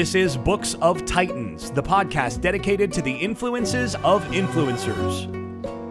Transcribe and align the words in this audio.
This 0.00 0.14
is 0.14 0.34
Books 0.34 0.76
of 0.80 1.04
Titans, 1.04 1.70
the 1.72 1.82
podcast 1.82 2.40
dedicated 2.40 2.90
to 2.94 3.02
the 3.02 3.12
influences 3.12 3.96
of 3.96 4.24
influencers. 4.28 5.28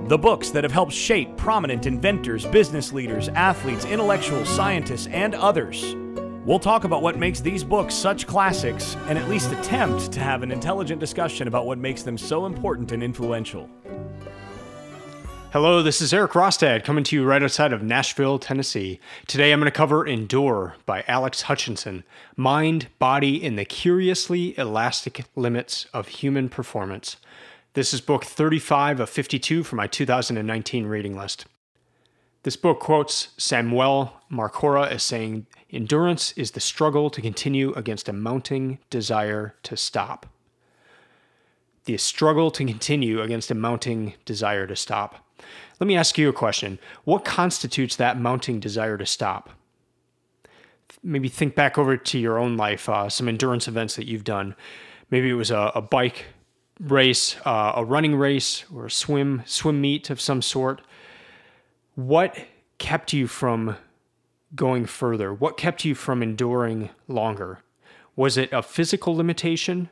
The 0.10 0.18
books 0.18 0.50
that 0.50 0.64
have 0.64 0.72
helped 0.72 0.94
shape 0.94 1.38
prominent 1.38 1.86
inventors, 1.86 2.44
business 2.48 2.92
leaders, 2.92 3.30
athletes, 3.30 3.86
intellectuals, 3.86 4.50
scientists, 4.50 5.06
and 5.12 5.36
others. 5.36 5.94
We'll 6.44 6.58
talk 6.58 6.86
about 6.86 7.04
what 7.04 7.20
makes 7.20 7.40
these 7.40 7.64
books 7.64 7.94
such 7.94 8.26
classics 8.26 8.98
and 9.10 9.16
at 9.20 9.30
least 9.30 9.52
attempt 9.52 10.12
to 10.14 10.20
have 10.22 10.42
an 10.42 10.52
intelligent 10.52 11.00
discussion 11.00 11.48
about 11.48 11.68
what 11.68 11.78
makes 11.78 12.02
them 12.02 12.18
so 12.18 12.48
important 12.48 12.92
and 12.92 13.04
influential. 13.04 13.70
Hello, 15.52 15.82
this 15.82 16.00
is 16.00 16.14
Erik 16.14 16.34
Rostad 16.34 16.84
coming 16.84 17.04
to 17.06 17.16
you 17.16 17.26
right 17.26 17.42
outside 17.42 17.74
of 17.74 17.82
Nashville, 17.82 18.38
Tennessee. 18.38 19.00
Today 19.26 19.52
I'm 19.52 19.60
going 19.60 19.66
to 19.66 19.76
cover 19.76 20.06
Endure 20.06 20.76
by 20.86 21.04
Alex 21.08 21.42
Hutchinson 21.42 22.04
Mind, 22.36 22.88
Body, 23.00 23.44
and 23.44 23.58
the 23.58 23.66
Curiously 23.66 24.56
Elastic 24.60 25.26
Limits 25.36 25.88
of 25.92 26.10
Human 26.10 26.50
Performance. 26.50 27.18
This 27.74 27.96
is 27.96 28.00
book 28.00 28.26
35 28.26 29.00
of 29.00 29.10
52 29.10 29.64
for 29.64 29.76
my 29.76 29.88
2019 29.88 30.86
reading 30.86 31.18
list. 31.18 31.48
This 32.44 32.56
book 32.56 32.80
quotes 32.80 33.30
Samuel 33.40 34.14
Marcora 34.32 34.88
as 34.88 35.02
saying, 35.02 35.48
Endurance 35.72 36.32
is 36.34 36.52
the 36.52 36.60
struggle 36.60 37.10
to 37.10 37.22
continue 37.24 37.74
against 37.74 38.08
a 38.08 38.14
mounting 38.14 38.78
desire 38.92 39.56
to 39.64 39.76
stop. 39.76 40.28
The 41.86 41.98
struggle 41.98 42.52
to 42.52 42.66
continue 42.66 43.20
against 43.20 43.50
a 43.50 43.56
mounting 43.56 44.14
desire 44.26 44.68
to 44.68 44.76
stop. 44.76 45.26
Let 45.80 45.88
me 45.88 45.96
ask 45.96 46.18
you 46.18 46.30
a 46.30 46.34
question. 46.34 46.80
What 47.04 47.26
constitutes 47.26 47.96
that 47.96 48.20
mounting 48.20 48.60
desire 48.60 48.98
to 48.98 49.06
stop? 49.06 49.50
Maybe 51.04 51.30
think 51.30 51.56
back 51.56 51.78
over 51.78 51.96
to 51.96 52.20
your 52.20 52.38
own 52.38 52.58
life, 52.58 52.90
uh, 52.90 53.10
some 53.10 53.30
endurance 53.30 53.68
events 53.68 53.96
that 53.96 54.08
you've 54.08 54.24
done. 54.24 54.56
Maybe 55.10 55.30
it 55.30 55.34
was 55.34 55.52
a, 55.52 55.72
a 55.76 55.82
bike 55.82 56.26
race, 56.80 57.38
uh, 57.46 57.74
a 57.76 57.86
running 57.86 58.16
race, 58.16 58.66
or 58.74 58.88
a 58.88 58.92
swim 58.92 59.44
swim 59.46 59.80
meet 59.80 60.10
of 60.10 60.20
some 60.20 60.42
sort. 60.42 60.82
What 61.96 62.38
kept 62.78 63.14
you 63.14 63.28
from 63.28 63.76
going 64.56 64.86
further? 64.86 65.34
What 65.34 65.58
kept 65.58 65.86
you 65.86 65.96
from 65.96 66.24
enduring 66.24 66.90
longer? 67.08 67.60
Was 68.16 68.38
it 68.38 68.52
a 68.52 68.62
physical 68.62 69.16
limitation 69.16 69.90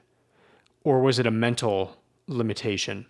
or 0.83 1.01
was 1.01 1.19
it 1.19 1.27
a 1.27 1.31
mental 1.31 1.97
limitation? 2.27 3.05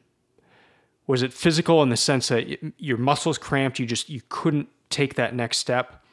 Was 1.08 1.23
it 1.23 1.33
physical 1.33 1.81
in 1.81 1.89
the 1.89 1.97
sense 1.97 2.27
that 2.27 2.59
your 2.80 2.97
muscles 2.97 3.38
cramped, 3.38 3.80
you 3.80 3.86
just 3.86 4.09
you 4.09 4.22
couldn't 4.30 4.67
take 4.89 5.16
that 5.16 5.33
next 5.33 5.58
step? 5.58 6.03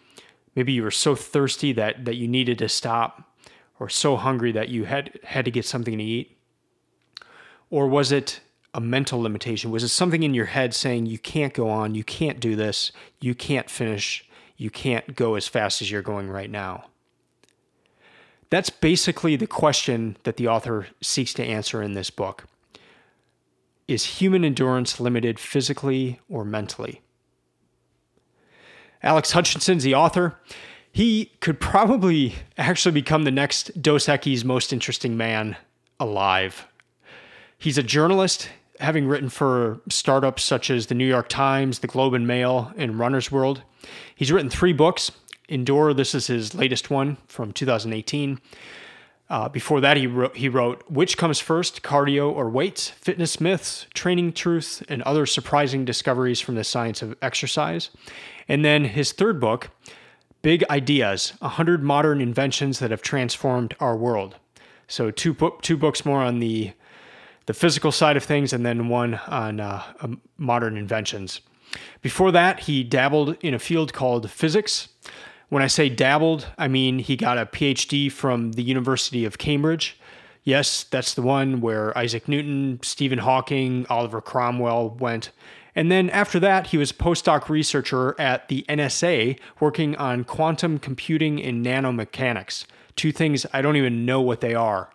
Maybe 0.54 0.72
you 0.72 0.84
were 0.84 0.92
so 0.92 1.14
thirsty 1.14 1.72
that 1.72 2.04
that 2.04 2.14
you 2.14 2.28
needed 2.28 2.58
to 2.58 2.68
stop 2.68 3.34
or 3.80 3.88
so 3.88 4.16
hungry 4.16 4.52
that 4.52 4.68
you 4.68 4.84
had 4.84 5.18
had 5.24 5.44
to 5.44 5.50
get 5.50 5.64
something 5.64 5.98
to 5.98 6.04
eat? 6.04 6.38
Or 7.70 7.88
was 7.88 8.12
it 8.12 8.40
a 8.72 8.80
mental 8.80 9.20
limitation? 9.20 9.70
Was 9.70 9.82
it 9.82 9.88
something 9.88 10.22
in 10.22 10.34
your 10.34 10.46
head 10.46 10.74
saying 10.74 11.06
you 11.06 11.18
can't 11.18 11.54
go 11.54 11.68
on, 11.68 11.94
you 11.94 12.04
can't 12.04 12.40
do 12.40 12.56
this, 12.56 12.92
you 13.20 13.34
can't 13.34 13.70
finish, 13.70 14.28
you 14.56 14.70
can't 14.70 15.16
go 15.16 15.34
as 15.34 15.48
fast 15.48 15.82
as 15.82 15.90
you're 15.90 16.02
going 16.02 16.30
right 16.30 16.50
now? 16.50 16.86
That's 18.50 18.70
basically 18.70 19.36
the 19.36 19.46
question 19.46 20.16
that 20.22 20.36
the 20.36 20.48
author 20.48 20.88
seeks 21.00 21.32
to 21.34 21.44
answer 21.44 21.82
in 21.82 21.94
this 21.94 22.10
book. 22.10 22.44
Is 23.86 24.04
human 24.04 24.44
endurance 24.44 24.98
limited 24.98 25.38
physically 25.38 26.20
or 26.28 26.45
mentally? 26.45 27.02
Alex 29.02 29.33
Hutchinson's 29.33 29.84
the 29.84 29.95
author. 29.95 30.39
He 30.90 31.33
could 31.40 31.61
probably 31.61 32.36
actually 32.56 32.92
become 32.92 33.24
the 33.24 33.30
next 33.30 33.83
Dos 33.83 34.06
Equis 34.06 34.45
most 34.45 34.72
interesting 34.72 35.17
man 35.17 35.56
alive. 36.00 36.67
He's 37.58 37.77
a 37.77 37.83
journalist, 37.83 38.48
having 38.80 39.06
written 39.06 39.28
for 39.28 39.80
startups 39.89 40.42
such 40.42 40.70
as 40.70 40.86
the 40.86 40.95
New 40.95 41.06
York 41.06 41.28
Times, 41.28 41.80
the 41.80 41.86
Globe 41.86 42.14
and 42.14 42.27
Mail, 42.27 42.72
and 42.77 42.98
Runner's 42.98 43.30
World. 43.30 43.62
He's 44.14 44.33
written 44.33 44.51
three 44.51 44.72
books. 44.72 45.11
Endure, 45.48 45.92
this 45.92 46.14
is 46.14 46.28
his 46.28 46.55
latest 46.55 46.90
one 46.90 47.18
from 47.27 47.52
2018. 47.52 48.40
Uh, 49.30 49.48
before 49.48 49.80
that, 49.80 49.96
he 49.96 50.07
wrote, 50.07 50.36
he 50.36 50.48
wrote 50.48 50.85
Which 50.90 51.17
Comes 51.17 51.40
First, 51.40 51.83
Cardio 51.83 52.30
or 52.30 52.51
Weights, 52.51 52.90
Fitness 52.90 53.40
Myths, 53.40 53.86
Training 53.95 54.35
Truths, 54.35 54.83
and 54.89 55.02
Other 55.02 55.24
Surprising 55.24 55.85
Discoveries 55.85 56.40
from 56.40 56.57
the 56.57 56.64
Science 56.64 57.01
of 57.01 57.17
Exercise. 57.23 57.90
And 58.48 58.64
then 58.64 58.84
his 58.84 59.13
third 59.13 59.40
book, 59.40 59.70
Big 60.42 60.63
Ideas 60.68 61.33
100 61.39 61.83
Modern 61.83 62.20
Inventions 62.20 62.79
That 62.79 62.90
Have 62.90 63.01
Transformed 63.01 63.74
Our 63.80 63.96
World. 63.96 64.36
So, 64.86 65.11
two, 65.11 65.34
two 65.63 65.79
books 65.79 66.05
more 66.05 66.20
on 66.20 66.40
the, 66.40 66.73
the 67.46 67.55
physical 67.55 67.90
side 67.90 68.18
of 68.18 68.24
things, 68.24 68.52
and 68.52 68.67
then 68.67 68.89
one 68.89 69.14
on 69.27 69.58
uh, 69.58 69.83
um, 70.01 70.20
modern 70.36 70.77
inventions. 70.77 71.40
Before 72.02 72.30
that, 72.33 72.61
he 72.61 72.84
dabbled 72.84 73.39
in 73.40 73.55
a 73.55 73.58
field 73.58 73.95
called 73.95 74.30
physics. 74.30 74.89
When 75.54 75.62
I 75.62 75.68
say 75.68 75.88
dabbled, 75.88 76.48
I 76.58 76.66
mean 76.66 76.98
he 76.98 77.14
got 77.14 77.38
a 77.38 77.46
PhD 77.46 78.10
from 78.10 78.54
the 78.54 78.62
University 78.64 79.24
of 79.24 79.38
Cambridge. 79.38 79.96
Yes, 80.42 80.82
that's 80.82 81.14
the 81.14 81.22
one 81.22 81.60
where 81.60 81.96
Isaac 81.96 82.26
Newton, 82.26 82.80
Stephen 82.82 83.20
Hawking, 83.20 83.86
Oliver 83.88 84.20
Cromwell 84.20 84.96
went. 84.98 85.30
And 85.76 85.92
then 85.92 86.10
after 86.10 86.40
that, 86.40 86.66
he 86.66 86.76
was 86.76 86.90
a 86.90 86.94
postdoc 86.94 87.48
researcher 87.48 88.20
at 88.20 88.48
the 88.48 88.64
NSA 88.68 89.38
working 89.60 89.94
on 89.94 90.24
quantum 90.24 90.80
computing 90.80 91.40
and 91.40 91.64
nanomechanics. 91.64 92.64
Two 92.96 93.12
things 93.12 93.46
I 93.52 93.62
don't 93.62 93.76
even 93.76 94.04
know 94.04 94.20
what 94.20 94.40
they 94.40 94.56
are. 94.56 94.90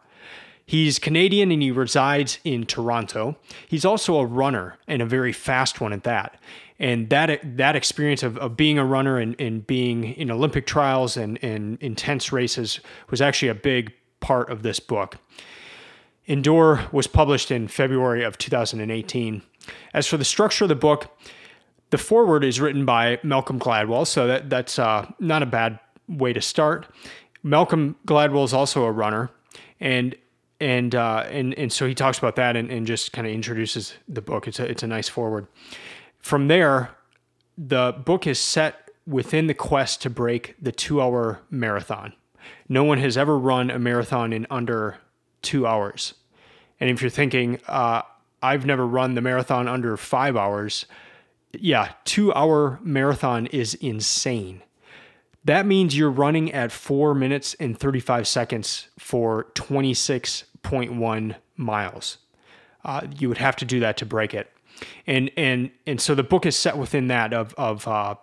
He's 0.65 0.99
Canadian 0.99 1.53
and 1.53 1.61
he 1.61 1.71
resides 1.71 2.37
in 2.43 2.65
Toronto. 2.65 3.37
He's 3.65 3.85
also 3.85 4.17
a 4.17 4.25
runner 4.25 4.77
and 4.89 5.01
a 5.01 5.05
very 5.05 5.31
fast 5.31 5.79
one 5.79 5.93
at 5.93 6.03
that 6.03 6.37
and 6.79 7.09
that 7.09 7.41
that 7.57 7.75
experience 7.75 8.23
of, 8.23 8.37
of 8.37 8.55
being 8.55 8.77
a 8.77 8.85
runner 8.85 9.17
and, 9.17 9.35
and 9.39 9.67
being 9.67 10.13
in 10.15 10.31
Olympic 10.31 10.65
trials 10.65 11.17
and, 11.17 11.37
and 11.43 11.77
intense 11.81 12.31
races 12.31 12.79
was 13.09 13.21
actually 13.21 13.49
a 13.49 13.55
big 13.55 13.93
part 14.21 14.49
of 14.49 14.63
this 14.63 14.79
book. 14.79 15.17
Endure 16.25 16.87
was 16.91 17.07
published 17.07 17.51
in 17.51 17.67
February 17.67 18.23
of 18.23 18.37
2018. 18.37 19.41
As 19.93 20.07
for 20.07 20.17
the 20.17 20.25
structure 20.25 20.65
of 20.65 20.69
the 20.69 20.75
book, 20.75 21.17
the 21.89 21.97
foreword 21.97 22.43
is 22.43 22.61
written 22.61 22.85
by 22.85 23.19
Malcolm 23.23 23.59
Gladwell, 23.59 24.05
so 24.05 24.27
that 24.27 24.49
that's 24.49 24.79
uh, 24.79 25.11
not 25.19 25.43
a 25.43 25.45
bad 25.45 25.79
way 26.07 26.33
to 26.33 26.41
start. 26.41 26.87
Malcolm 27.43 27.95
Gladwell 28.05 28.45
is 28.45 28.53
also 28.53 28.83
a 28.83 28.91
runner, 28.91 29.31
and 29.79 30.15
and 30.59 30.93
uh, 30.93 31.25
and 31.29 31.57
and 31.57 31.73
so 31.73 31.87
he 31.87 31.95
talks 31.95 32.17
about 32.17 32.35
that 32.35 32.55
and, 32.55 32.69
and 32.69 32.85
just 32.85 33.11
kind 33.11 33.25
of 33.25 33.33
introduces 33.33 33.95
the 34.07 34.21
book. 34.21 34.47
It's 34.47 34.59
a 34.59 34.69
it's 34.69 34.83
a 34.83 34.87
nice 34.87 35.09
foreword. 35.09 35.47
From 36.19 36.47
there, 36.47 36.91
the 37.57 37.91
book 38.05 38.27
is 38.27 38.39
set 38.39 38.89
within 39.05 39.47
the 39.47 39.53
quest 39.53 40.01
to 40.03 40.09
break 40.09 40.55
the 40.61 40.71
two 40.71 41.01
hour 41.01 41.41
marathon. 41.49 42.13
No 42.67 42.83
one 42.83 42.99
has 42.99 43.17
ever 43.17 43.37
run 43.37 43.69
a 43.69 43.79
marathon 43.79 44.31
in 44.31 44.45
under 44.49 44.97
two 45.41 45.65
hours. 45.65 46.13
And 46.79 46.89
if 46.89 47.01
you're 47.01 47.09
thinking, 47.09 47.59
uh, 47.67 48.03
I've 48.41 48.65
never 48.65 48.85
run 48.85 49.15
the 49.15 49.21
marathon 49.21 49.67
under 49.67 49.97
five 49.97 50.37
hours, 50.37 50.85
yeah, 51.51 51.93
two 52.05 52.33
hour 52.33 52.79
marathon 52.83 53.47
is 53.47 53.73
insane. 53.75 54.61
That 55.43 55.65
means 55.65 55.97
you're 55.97 56.11
running 56.11 56.51
at 56.51 56.71
four 56.71 57.15
minutes 57.15 57.55
and 57.59 57.77
35 57.77 58.27
seconds 58.27 58.89
for 58.99 59.45
26.1 59.55 61.35
miles. 61.55 62.17
Uh, 62.85 63.07
you 63.17 63.27
would 63.27 63.39
have 63.39 63.55
to 63.57 63.65
do 63.65 63.79
that 63.79 63.97
to 63.97 64.05
break 64.05 64.33
it 64.33 64.51
and 65.07 65.31
and 65.37 65.71
and 65.85 65.99
so 65.99 66.15
the 66.15 66.23
book 66.23 66.45
is 66.45 66.55
set 66.55 66.77
within 66.77 67.07
that 67.07 67.33
of 67.33 67.53
of 67.55 67.87
uh, 67.87 68.15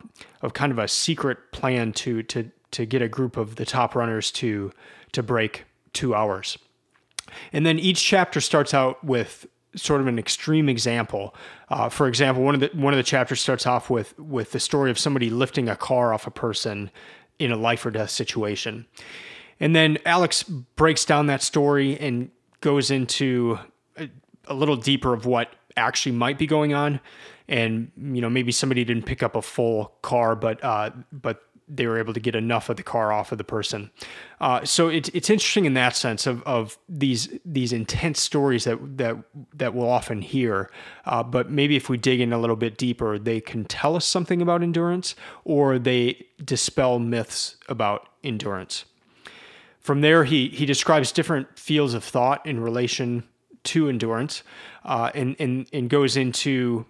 of 0.42 0.54
kind 0.54 0.72
of 0.72 0.78
a 0.78 0.88
secret 0.88 1.38
plan 1.52 1.92
to 1.92 2.22
to 2.24 2.50
to 2.72 2.86
get 2.86 3.02
a 3.02 3.08
group 3.08 3.36
of 3.36 3.56
the 3.56 3.64
top 3.64 3.94
runners 3.94 4.30
to 4.30 4.72
to 5.12 5.22
break 5.22 5.64
two 5.92 6.14
hours, 6.14 6.58
and 7.52 7.64
then 7.64 7.78
each 7.78 8.02
chapter 8.02 8.40
starts 8.40 8.74
out 8.74 9.02
with 9.04 9.46
sort 9.74 10.00
of 10.00 10.06
an 10.06 10.18
extreme 10.18 10.68
example. 10.68 11.34
Uh, 11.68 11.88
for 11.88 12.08
example, 12.08 12.42
one 12.42 12.54
of 12.54 12.60
the 12.60 12.70
one 12.74 12.92
of 12.92 12.98
the 12.98 13.02
chapters 13.02 13.40
starts 13.40 13.66
off 13.66 13.90
with 13.90 14.18
with 14.18 14.52
the 14.52 14.60
story 14.60 14.90
of 14.90 14.98
somebody 14.98 15.30
lifting 15.30 15.68
a 15.68 15.76
car 15.76 16.12
off 16.12 16.26
a 16.26 16.30
person 16.30 16.90
in 17.38 17.52
a 17.52 17.56
life 17.56 17.84
or 17.84 17.90
death 17.90 18.10
situation, 18.10 18.86
and 19.60 19.76
then 19.76 19.98
Alex 20.04 20.42
breaks 20.42 21.04
down 21.04 21.26
that 21.26 21.42
story 21.42 21.98
and 21.98 22.30
goes 22.60 22.90
into 22.90 23.58
a, 23.96 24.08
a 24.46 24.54
little 24.54 24.76
deeper 24.76 25.12
of 25.12 25.26
what 25.26 25.54
actually 25.76 26.12
might 26.12 26.38
be 26.38 26.46
going 26.46 26.74
on, 26.74 27.00
and 27.48 27.90
you 27.96 28.20
know 28.20 28.30
maybe 28.30 28.52
somebody 28.52 28.84
didn't 28.84 29.04
pick 29.04 29.22
up 29.22 29.36
a 29.36 29.42
full 29.42 29.92
car, 30.02 30.34
but 30.36 30.62
uh, 30.64 30.90
but 31.12 31.42
they 31.68 31.86
were 31.88 31.98
able 31.98 32.14
to 32.14 32.20
get 32.20 32.36
enough 32.36 32.68
of 32.68 32.76
the 32.76 32.82
car 32.84 33.12
off 33.12 33.32
of 33.32 33.38
the 33.38 33.44
person. 33.44 33.90
Uh, 34.40 34.64
so 34.64 34.88
it's 34.88 35.08
it's 35.08 35.28
interesting 35.28 35.64
in 35.64 35.74
that 35.74 35.96
sense 35.96 36.26
of 36.26 36.42
of 36.44 36.78
these 36.88 37.28
these 37.44 37.72
intense 37.72 38.20
stories 38.20 38.64
that 38.64 38.78
that 38.98 39.16
that 39.52 39.74
we'll 39.74 39.88
often 39.88 40.22
hear. 40.22 40.70
Uh, 41.04 41.22
but 41.22 41.50
maybe 41.50 41.74
if 41.74 41.88
we 41.88 41.96
dig 41.96 42.20
in 42.20 42.32
a 42.32 42.38
little 42.38 42.56
bit 42.56 42.78
deeper, 42.78 43.18
they 43.18 43.40
can 43.40 43.64
tell 43.64 43.96
us 43.96 44.04
something 44.04 44.40
about 44.40 44.62
endurance, 44.62 45.16
or 45.44 45.78
they 45.78 46.26
dispel 46.44 46.98
myths 46.98 47.56
about 47.68 48.08
endurance. 48.22 48.84
from 49.80 50.00
there, 50.00 50.24
he 50.24 50.48
he 50.48 50.66
describes 50.66 51.12
different 51.12 51.58
fields 51.58 51.94
of 51.94 52.02
thought 52.04 52.44
in 52.46 52.60
relation 52.60 53.22
to 53.64 53.88
endurance, 53.88 54.42
uh, 54.86 55.10
and 55.14 55.36
and 55.38 55.66
and 55.72 55.90
goes 55.90 56.16
into 56.16 56.86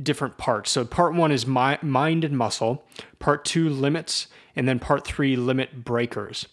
different 0.00 0.38
parts. 0.38 0.70
So 0.70 0.84
part 0.84 1.14
one 1.14 1.30
is 1.30 1.46
my, 1.46 1.78
mind 1.82 2.24
and 2.24 2.36
muscle. 2.36 2.84
Part 3.18 3.44
two 3.44 3.68
limits, 3.68 4.28
and 4.56 4.66
then 4.66 4.78
part 4.78 5.04
three 5.04 5.36
limit 5.36 5.84
breakers. 5.84 6.48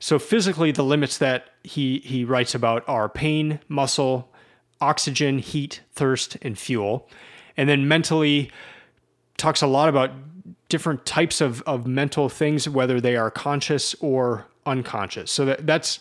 So 0.00 0.18
physically, 0.18 0.72
the 0.72 0.82
limits 0.84 1.18
that 1.18 1.50
he 1.62 1.98
he 2.00 2.24
writes 2.24 2.54
about 2.54 2.82
are 2.88 3.08
pain, 3.08 3.60
muscle, 3.68 4.32
oxygen, 4.80 5.38
heat, 5.38 5.82
thirst, 5.92 6.36
and 6.42 6.58
fuel. 6.58 7.08
And 7.56 7.68
then 7.68 7.86
mentally, 7.86 8.50
talks 9.36 9.62
a 9.62 9.66
lot 9.66 9.88
about 9.88 10.10
different 10.68 11.04
types 11.04 11.42
of, 11.42 11.60
of 11.62 11.86
mental 11.86 12.30
things, 12.30 12.66
whether 12.68 13.00
they 13.00 13.14
are 13.16 13.30
conscious 13.30 13.94
or 14.00 14.46
unconscious. 14.64 15.30
So 15.30 15.44
that 15.44 15.66
that's 15.66 16.00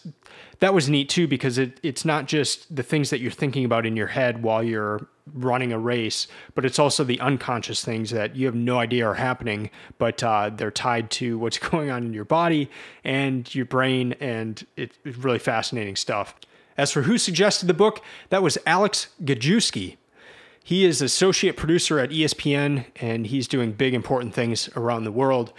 that 0.62 0.75
was 0.75 0.88
neat 0.88 1.10
too 1.10 1.28
because 1.28 1.58
it, 1.58 1.80
it's 1.84 2.06
not 2.06 2.28
just 2.28 2.74
the 2.74 2.84
things 2.84 3.10
that 3.10 3.19
you're 3.19 3.31
thinking 3.31 3.66
about 3.66 3.86
in 3.86 3.98
your 3.98 4.08
head 4.08 4.44
while 4.44 4.63
you're 4.63 5.08
running 5.34 5.74
a 5.74 5.80
race, 5.80 6.28
but 6.54 6.66
it's 6.66 6.78
also 6.78 7.04
the 7.04 7.19
unconscious 7.19 7.84
things 7.84 8.12
that 8.12 8.36
you 8.36 8.46
have 8.46 8.56
no 8.56 8.78
idea 8.78 9.06
are 9.08 9.16
happening, 9.16 9.72
but 9.98 10.24
uh, 10.24 10.52
they're 10.56 10.72
tied 10.72 11.10
to 11.12 11.38
what's 11.40 11.58
going 11.69 11.90
on 11.90 12.04
in 12.04 12.13
your 12.13 12.25
body 12.25 12.69
and 13.04 13.54
your 13.54 13.66
brain, 13.66 14.13
and 14.19 14.66
it's 14.78 14.98
really 15.04 15.40
fascinating 15.40 15.96
stuff. 15.96 16.36
As 16.78 16.92
for 16.92 17.04
who 17.04 17.18
suggested 17.18 17.66
the 17.66 17.74
book, 17.74 18.02
that 18.30 18.44
was 18.44 18.58
Alex 18.66 19.08
Gajewski. 19.24 19.98
He 20.63 20.86
is 20.86 21.02
associate 21.02 21.58
producer 21.58 22.00
at 22.00 22.12
ESPN, 22.12 22.86
and 22.98 23.28
he's 23.28 23.48
doing 23.48 23.72
big 23.72 23.96
important 23.96 24.36
things 24.36 24.69
around 24.75 25.06
the 25.06 25.12
world. 25.12 25.54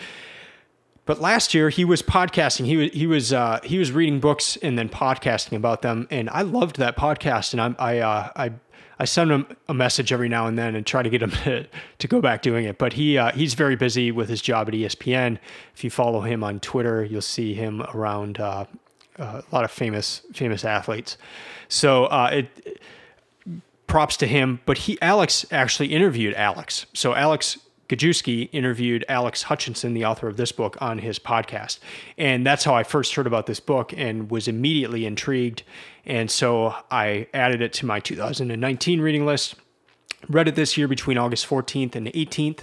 But 1.05 1.21
last 1.21 1.53
year 1.53 1.69
he 1.69 1.85
was 1.85 2.01
podcasting. 2.01 2.67
He 2.67 2.77
was 2.77 2.91
he 2.93 3.07
was 3.07 3.33
uh, 3.33 3.61
he 3.65 3.79
was 3.79 3.91
reading 3.91 4.21
books 4.21 4.57
and 4.57 4.79
then 4.79 4.89
podcasting 4.89 5.57
about 5.57 5.83
them, 5.83 6.07
and 6.11 6.31
I 6.31 6.43
loved 6.43 6.77
that 6.77 6.97
podcast. 6.97 7.53
And 7.53 7.61
I 7.61 7.75
I 7.79 7.99
uh, 7.99 8.31
I 8.37 8.53
I 9.03 9.05
send 9.05 9.33
him 9.33 9.47
a 9.69 9.75
message 9.75 10.13
every 10.13 10.29
now 10.29 10.47
and 10.47 10.57
then 10.57 10.77
and 10.77 10.87
try 10.87 11.03
to 11.03 11.11
get 11.11 11.23
him 11.23 11.31
to, 11.45 11.67
to 11.99 12.09
go 12.09 12.21
back 12.21 12.41
doing 12.41 12.67
it. 12.67 12.79
But 12.79 12.93
he 12.93 13.19
uh, 13.19 13.33
he's 13.33 13.55
very 13.55 13.75
busy 13.75 14.13
with 14.13 14.29
his 14.29 14.41
job 14.41 14.69
at 14.69 14.75
ESPN. 14.75 15.39
If 15.75 15.83
you 15.83 15.91
follow 15.91 16.21
him 16.21 16.45
on 16.45 16.61
Twitter, 16.61 17.05
you'll 17.05 17.21
see 17.21 17.53
him 17.53 17.83
around 17.95 18.39
uh, 18.39 18.67
uh, 19.19 19.43
a 19.51 19.55
lot 19.55 19.65
of 19.65 19.73
famous 19.73 20.23
famous 20.33 20.65
athletes. 20.65 21.19
So 21.69 22.05
uh, 22.07 22.31
it 22.33 22.81
props 23.89 24.17
to 24.19 24.27
him. 24.29 24.61
But 24.67 24.79
he 24.79 25.03
Alex 25.03 25.47
actually 25.51 25.93
interviewed 25.93 26.35
Alex. 26.35 26.87
So 26.93 27.13
Alex 27.13 27.59
Gajewski 27.93 28.49
interviewed 28.53 29.05
Alex 29.07 29.43
Hutchinson, 29.43 29.93
the 29.93 30.07
author 30.07 30.27
of 30.27 30.39
this 30.39 30.51
book, 30.51 30.79
on 30.81 30.97
his 30.97 31.19
podcast. 31.19 31.79
And 32.17 32.47
that's 32.47 32.65
how 32.65 32.75
I 32.75 32.85
first 32.85 33.15
heard 33.15 33.27
about 33.27 33.45
this 33.45 33.61
book 33.61 33.93
and 33.95 34.31
was 34.31 34.49
immediately 34.49 35.05
intrigued. 35.05 35.63
And 36.07 36.31
so 36.31 36.75
I 36.91 37.27
added 37.35 37.61
it 37.61 37.75
to 37.75 37.87
my 37.87 38.01
2019 38.01 39.03
reading 39.03 39.27
list. 39.27 39.57
Read 40.27 40.49
it 40.49 40.55
this 40.55 40.79
year 40.79 40.89
between 40.89 41.19
August 41.19 41.47
14th 41.47 41.95
and 41.95 42.07
18th. 42.07 42.61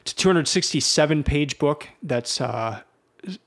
It's 0.00 0.12
a 0.12 0.16
267 0.16 1.22
page 1.22 1.58
book. 1.58 1.88
That's 2.02 2.40
uh, 2.40 2.80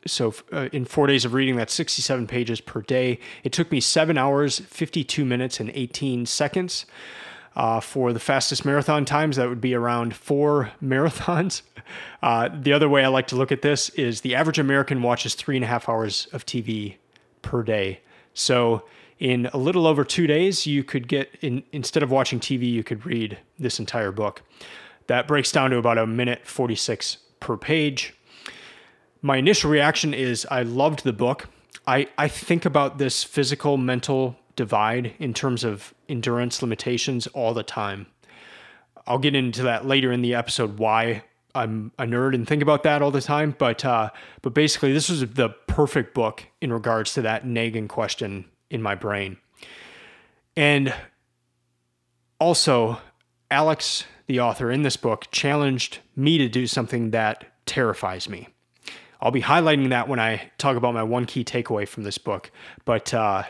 so 0.06 0.36
uh, 0.54 0.70
in 0.72 0.86
four 0.86 1.08
days 1.08 1.26
of 1.26 1.34
reading, 1.34 1.56
that's 1.56 1.74
67 1.74 2.28
pages 2.28 2.62
per 2.62 2.82
day. 2.84 3.20
It 3.44 3.52
took 3.52 3.72
me 3.72 3.80
seven 3.80 4.16
hours, 4.16 4.60
52 4.60 5.26
minutes, 5.26 5.60
and 5.60 5.72
18 5.74 6.28
seconds. 6.28 6.86
Uh, 7.56 7.80
for 7.80 8.12
the 8.12 8.20
fastest 8.20 8.66
marathon 8.66 9.06
times, 9.06 9.38
that 9.38 9.48
would 9.48 9.62
be 9.62 9.74
around 9.74 10.14
four 10.14 10.72
marathons. 10.84 11.62
Uh, 12.22 12.50
the 12.54 12.74
other 12.74 12.90
way 12.90 13.04
I 13.04 13.08
like 13.08 13.28
to 13.28 13.36
look 13.36 13.52
at 13.52 13.62
this 13.62 13.90
is 13.90 14.22
the 14.22 14.36
average 14.36 14.60
American 14.60 15.02
watches 15.02 15.36
three 15.36 15.56
and 15.56 15.64
a 15.64 15.68
half 15.68 15.88
hours 15.88 16.28
of 16.34 16.46
TV 16.46 16.96
per 17.42 17.64
day. 17.64 18.02
So, 18.34 18.84
in 19.18 19.50
a 19.54 19.58
little 19.58 19.88
over 19.88 20.04
two 20.04 20.28
days, 20.28 20.66
you 20.66 20.84
could 20.84 21.08
get, 21.08 21.34
in, 21.42 21.64
instead 21.72 22.04
of 22.04 22.12
watching 22.12 22.40
TV, 22.40 22.70
you 22.70 22.84
could 22.84 23.06
read 23.06 23.38
this 23.58 23.80
entire 23.80 24.12
book. 24.12 24.42
That 25.08 25.28
breaks 25.28 25.52
down 25.54 25.70
to 25.70 25.78
about 25.78 25.98
a 25.98 26.06
minute 26.06 26.46
46 26.46 27.18
per 27.40 27.56
page. 27.56 28.14
My 29.22 29.38
initial 29.38 29.72
reaction 29.72 30.14
is 30.14 30.46
I 30.52 30.64
loved 30.64 31.04
the 31.04 31.14
book. 31.14 31.48
I, 31.88 32.08
I 32.18 32.28
think 32.28 32.66
about 32.66 32.98
this 32.98 33.24
physical 33.24 33.78
mental 33.78 34.36
divide 34.56 35.14
in 35.20 35.34
terms 35.34 35.64
of 35.64 35.94
endurance 36.08 36.62
limitations 36.62 37.28
all 37.28 37.54
the 37.54 37.64
time. 37.64 38.08
I'll 39.08 39.20
get 39.20 39.36
into 39.36 39.64
that 39.64 39.86
later 39.86 40.12
in 40.12 40.22
the 40.22 40.34
episode 40.34 40.80
why 40.80 41.24
I'm 41.54 41.92
a 41.98 42.04
nerd 42.04 42.36
and 42.36 42.48
think 42.48 42.62
about 42.62 42.84
that 42.84 43.02
all 43.02 43.12
the 43.12 43.22
time. 43.22 43.56
But 43.58 43.86
uh, 43.86 44.10
but 44.42 44.54
basically, 44.54 44.94
this 44.94 45.10
was 45.10 45.22
the 45.22 45.50
perfect 45.68 46.14
book 46.14 46.44
in 46.62 46.74
regards 46.74 47.14
to 47.14 47.22
that 47.24 47.46
nagging 47.46 47.88
question 47.88 48.46
in 48.70 48.82
my 48.82 48.96
brain. 48.96 49.38
And 50.58 50.94
also, 52.40 53.00
Alex, 53.50 54.06
the 54.28 54.40
author 54.40 54.72
in 54.72 54.82
this 54.82 54.98
book, 54.98 55.28
challenged 55.32 56.00
me 56.16 56.38
to 56.38 56.50
do 56.50 56.68
something 56.68 57.12
that 57.12 57.46
terrifies 57.66 58.28
me. 58.28 58.50
I'll 59.22 59.32
be 59.32 59.42
highlighting 59.42 59.90
that 59.90 60.08
when 60.08 60.20
I 60.20 60.52
talk 60.58 60.76
about 60.78 60.94
my 60.94 61.04
one 61.04 61.26
key 61.26 61.44
takeaway 61.44 61.88
from 61.88 62.04
this 62.04 62.18
book. 62.18 62.52
But 62.84 63.14
uh, 63.14 63.44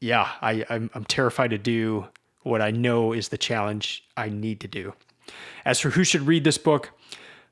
yeah, 0.00 0.28
I, 0.40 0.64
I'm, 0.68 0.90
I'm 0.94 1.04
terrified 1.04 1.50
to 1.50 1.58
do 1.58 2.06
what 2.42 2.62
I 2.62 2.70
know 2.70 3.12
is 3.12 3.28
the 3.28 3.38
challenge 3.38 4.04
I 4.16 4.28
need 4.28 4.60
to 4.60 4.68
do. 4.68 4.94
As 5.64 5.80
for 5.80 5.90
who 5.90 6.04
should 6.04 6.22
read 6.22 6.44
this 6.44 6.58
book, 6.58 6.90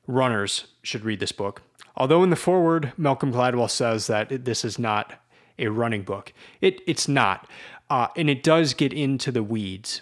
runners 0.07 0.67
should 0.81 1.03
read 1.03 1.19
this 1.19 1.31
book. 1.31 1.61
Although 1.95 2.23
in 2.23 2.29
the 2.29 2.35
foreword, 2.35 2.93
Malcolm 2.97 3.31
Gladwell 3.31 3.69
says 3.69 4.07
that 4.07 4.45
this 4.45 4.63
is 4.63 4.79
not 4.79 5.13
a 5.59 5.67
running 5.67 6.03
book. 6.03 6.33
It, 6.61 6.81
it's 6.87 7.07
not. 7.07 7.49
Uh, 7.89 8.07
and 8.15 8.29
it 8.29 8.43
does 8.43 8.73
get 8.73 8.93
into 8.93 9.31
the 9.31 9.43
weeds. 9.43 10.01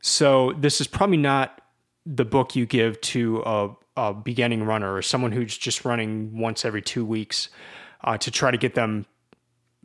So 0.00 0.52
this 0.52 0.80
is 0.80 0.86
probably 0.86 1.16
not 1.16 1.60
the 2.04 2.24
book 2.24 2.56
you 2.56 2.66
give 2.66 3.00
to 3.00 3.42
a, 3.44 3.70
a 3.96 4.14
beginning 4.14 4.64
runner 4.64 4.94
or 4.94 5.02
someone 5.02 5.32
who's 5.32 5.56
just 5.56 5.84
running 5.84 6.36
once 6.36 6.64
every 6.64 6.82
two 6.82 7.04
weeks 7.04 7.48
uh, 8.04 8.18
to 8.18 8.30
try 8.30 8.50
to 8.50 8.56
get 8.56 8.74
them 8.74 9.06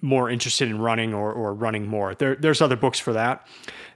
more 0.01 0.29
interested 0.29 0.69
in 0.69 0.79
running 0.79 1.13
or, 1.13 1.31
or 1.31 1.53
running 1.53 1.87
more. 1.87 2.13
There, 2.13 2.35
there's 2.35 2.61
other 2.61 2.75
books 2.75 2.99
for 2.99 3.13
that. 3.13 3.47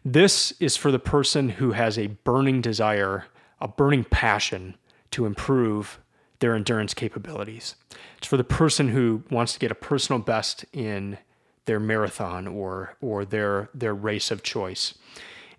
This 0.03 0.51
is 0.59 0.75
for 0.75 0.91
the 0.91 0.99
person 0.99 1.49
who 1.49 1.73
has 1.73 1.97
a 1.97 2.07
burning 2.07 2.61
desire, 2.61 3.25
a 3.59 3.67
burning 3.67 4.03
passion 4.05 4.75
to 5.11 5.25
improve 5.25 5.99
their 6.39 6.55
endurance 6.55 6.93
capabilities. 6.93 7.75
It's 8.17 8.27
for 8.27 8.37
the 8.37 8.43
person 8.43 8.89
who 8.89 9.23
wants 9.29 9.53
to 9.53 9.59
get 9.59 9.71
a 9.71 9.75
personal 9.75 10.19
best 10.19 10.65
in 10.73 11.19
their 11.65 11.79
marathon 11.79 12.47
or 12.47 12.95
or 13.01 13.23
their 13.23 13.69
their 13.73 13.93
race 13.93 14.31
of 14.31 14.41
choice. 14.41 14.95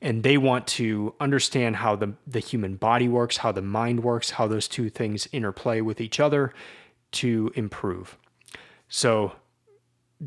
And 0.00 0.24
they 0.24 0.36
want 0.36 0.66
to 0.68 1.14
understand 1.20 1.76
how 1.76 1.94
the, 1.94 2.14
the 2.26 2.40
human 2.40 2.74
body 2.74 3.06
works, 3.06 3.36
how 3.36 3.52
the 3.52 3.62
mind 3.62 4.02
works, 4.02 4.30
how 4.30 4.48
those 4.48 4.66
two 4.66 4.90
things 4.90 5.28
interplay 5.30 5.80
with 5.80 6.00
each 6.00 6.18
other 6.18 6.52
to 7.12 7.52
improve. 7.54 8.18
So 8.88 9.32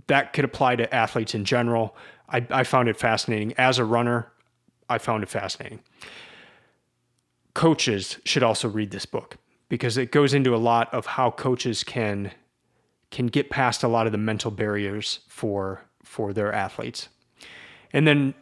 that 0.08 0.34
could 0.34 0.46
apply 0.46 0.76
to 0.78 0.94
athletes 0.94 1.34
in 1.34 1.46
general. 1.46 1.96
I, 2.30 2.46
I 2.50 2.64
found 2.64 2.90
it 2.90 2.98
fascinating. 2.98 3.54
As 3.58 3.80
a 3.80 3.86
runner, 3.86 4.32
I 4.90 4.98
found 4.98 5.24
it 5.24 5.30
fascinating. 5.30 5.80
Coaches 7.54 8.20
should 8.26 8.44
also 8.44 8.68
read 8.68 8.92
this 8.92 9.06
book 9.06 9.38
because 9.70 9.98
it 9.98 10.12
goes 10.12 10.34
into 10.34 10.54
a 10.56 10.58
lot 10.58 10.94
of 10.94 11.06
how 11.06 11.32
coaches 11.32 11.84
can 11.84 12.32
can 13.12 13.28
get 13.28 13.50
past 13.50 13.84
a 13.84 13.88
lot 13.88 14.06
of 14.08 14.12
the 14.12 14.18
mental 14.18 14.52
barriers 14.52 15.20
for 15.28 15.82
for 16.04 16.34
their 16.34 16.52
athletes. 16.52 17.08
And 17.94 18.06
then 18.06 18.34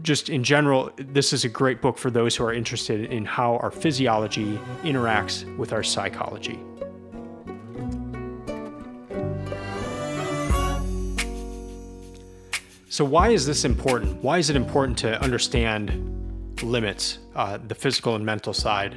just 0.00 0.28
in 0.28 0.42
general, 0.42 0.90
this 0.96 1.32
is 1.32 1.44
a 1.44 1.48
great 1.48 1.80
book 1.80 1.98
for 1.98 2.10
those 2.10 2.34
who 2.34 2.44
are 2.44 2.52
interested 2.52 3.04
in 3.12 3.24
how 3.24 3.58
our 3.58 3.70
physiology 3.70 4.58
interacts 4.82 5.44
with 5.56 5.72
our 5.72 5.82
psychology. 5.82 6.58
So, 12.92 13.06
why 13.06 13.30
is 13.30 13.46
this 13.46 13.64
important? 13.64 14.22
Why 14.22 14.36
is 14.36 14.50
it 14.50 14.54
important 14.54 14.98
to 14.98 15.18
understand 15.22 16.60
limits, 16.62 17.20
uh, 17.34 17.56
the 17.66 17.74
physical 17.74 18.16
and 18.16 18.26
mental 18.26 18.52
side, 18.52 18.96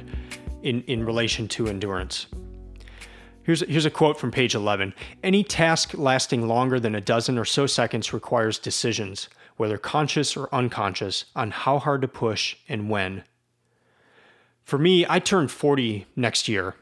in, 0.62 0.82
in 0.82 1.02
relation 1.02 1.48
to 1.48 1.66
endurance? 1.66 2.26
Here's, 3.44 3.62
here's 3.66 3.86
a 3.86 3.90
quote 3.90 4.20
from 4.20 4.30
page 4.30 4.54
11 4.54 4.92
Any 5.22 5.42
task 5.42 5.94
lasting 5.94 6.46
longer 6.46 6.78
than 6.78 6.94
a 6.94 7.00
dozen 7.00 7.38
or 7.38 7.46
so 7.46 7.66
seconds 7.66 8.12
requires 8.12 8.58
decisions, 8.58 9.30
whether 9.56 9.78
conscious 9.78 10.36
or 10.36 10.54
unconscious, 10.54 11.24
on 11.34 11.50
how 11.50 11.78
hard 11.78 12.02
to 12.02 12.08
push 12.08 12.54
and 12.68 12.90
when. 12.90 13.24
For 14.62 14.76
me, 14.76 15.06
I 15.08 15.20
turn 15.20 15.48
40 15.48 16.04
next 16.14 16.48
year, 16.48 16.74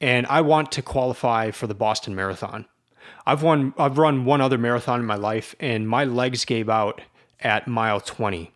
and 0.00 0.26
I 0.28 0.40
want 0.40 0.72
to 0.72 0.80
qualify 0.80 1.50
for 1.50 1.66
the 1.66 1.74
Boston 1.74 2.14
Marathon. 2.14 2.64
I've 3.26 3.42
won 3.42 3.74
I've 3.78 3.98
run 3.98 4.24
one 4.24 4.40
other 4.40 4.58
marathon 4.58 5.00
in 5.00 5.06
my 5.06 5.16
life 5.16 5.54
and 5.60 5.88
my 5.88 6.04
legs 6.04 6.44
gave 6.44 6.68
out 6.68 7.00
at 7.40 7.66
mile 7.66 8.00
20. 8.00 8.52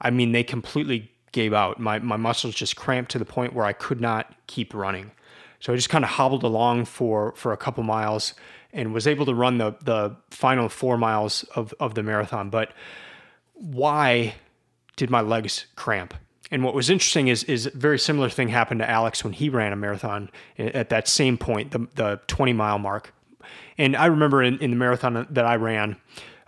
I 0.00 0.10
mean 0.10 0.32
they 0.32 0.44
completely 0.44 1.10
gave 1.32 1.52
out. 1.52 1.78
My 1.78 1.98
my 1.98 2.16
muscles 2.16 2.54
just 2.54 2.76
cramped 2.76 3.10
to 3.12 3.18
the 3.18 3.24
point 3.24 3.52
where 3.52 3.64
I 3.64 3.72
could 3.72 4.00
not 4.00 4.34
keep 4.46 4.74
running. 4.74 5.12
So 5.60 5.72
I 5.72 5.76
just 5.76 5.90
kind 5.90 6.04
of 6.04 6.10
hobbled 6.10 6.42
along 6.42 6.86
for 6.86 7.32
for 7.36 7.52
a 7.52 7.56
couple 7.56 7.82
miles 7.84 8.34
and 8.72 8.92
was 8.92 9.06
able 9.06 9.26
to 9.26 9.34
run 9.34 9.58
the 9.58 9.76
the 9.82 10.16
final 10.30 10.68
four 10.68 10.96
miles 10.96 11.44
of 11.54 11.74
of 11.80 11.94
the 11.94 12.02
marathon. 12.02 12.50
But 12.50 12.72
why 13.54 14.34
did 14.96 15.10
my 15.10 15.20
legs 15.20 15.66
cramp? 15.76 16.14
And 16.50 16.64
what 16.64 16.74
was 16.74 16.88
interesting 16.90 17.28
is 17.28 17.44
is 17.44 17.66
a 17.66 17.70
very 17.70 17.98
similar 17.98 18.28
thing 18.30 18.48
happened 18.48 18.80
to 18.80 18.88
Alex 18.88 19.22
when 19.22 19.32
he 19.32 19.48
ran 19.48 19.72
a 19.72 19.76
marathon 19.76 20.30
eh, 20.58 20.70
at 20.74 20.88
that 20.90 21.08
same 21.08 21.36
point, 21.36 21.72
the 21.72 21.86
the 21.94 22.20
20 22.26 22.52
mile 22.52 22.78
mark. 22.78 23.12
And 23.78 23.96
I 23.96 24.06
remember 24.06 24.42
in, 24.42 24.58
in 24.58 24.70
the 24.70 24.76
marathon 24.76 25.26
that 25.30 25.46
I 25.46 25.56
ran, 25.56 25.96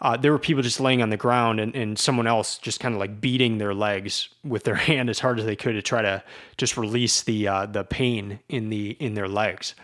uh, 0.02 0.16
there 0.16 0.32
were 0.32 0.38
people 0.38 0.62
just 0.62 0.80
laying 0.80 1.02
on 1.02 1.10
the 1.10 1.16
ground 1.16 1.60
and, 1.60 1.75
and 1.76 1.99
someone 1.99 2.26
else 2.26 2.58
just 2.58 2.80
kind 2.80 2.94
of 2.94 2.99
like 2.99 3.20
beating 3.20 3.58
their 3.58 3.75
legs 3.75 4.28
with 4.44 4.64
their 4.64 4.75
hand 4.87 5.10
as 5.10 5.20
hard 5.20 5.38
as 5.38 5.44
they 5.44 5.56
could 5.56 5.72
to 5.72 5.82
try 5.82 6.02
to 6.02 6.22
just 6.56 6.76
release 6.76 7.22
the 7.22 7.46
uh, 7.46 7.66
the 7.66 7.84
pain 7.84 8.40
in 8.49 8.70
the 8.70 8.90
in 8.92 9.14
their 9.14 9.28
legs. 9.28 9.75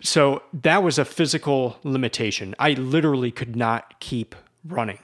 So 0.00 0.42
that 0.52 0.82
was 0.82 0.98
a 0.98 1.04
physical 1.04 1.78
limitation. 1.82 2.54
I 2.58 2.72
literally 2.74 3.32
could 3.32 3.56
not 3.56 3.98
keep 4.00 4.34
running. 4.64 5.00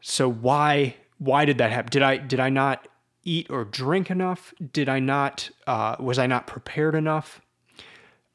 So 0.00 0.30
why 0.30 0.96
why 1.18 1.44
did 1.44 1.58
that 1.58 1.70
happen? 1.70 1.90
Did 1.90 2.02
I 2.02 2.16
did 2.16 2.40
I 2.40 2.48
not 2.48 2.88
eat 3.22 3.48
or 3.50 3.64
drink 3.64 4.10
enough? 4.10 4.52
Did 4.72 4.88
I 4.88 4.98
not 4.98 5.50
uh, 5.66 5.96
was 6.00 6.18
I 6.18 6.26
not 6.26 6.46
prepared 6.46 6.94
enough? 6.94 7.40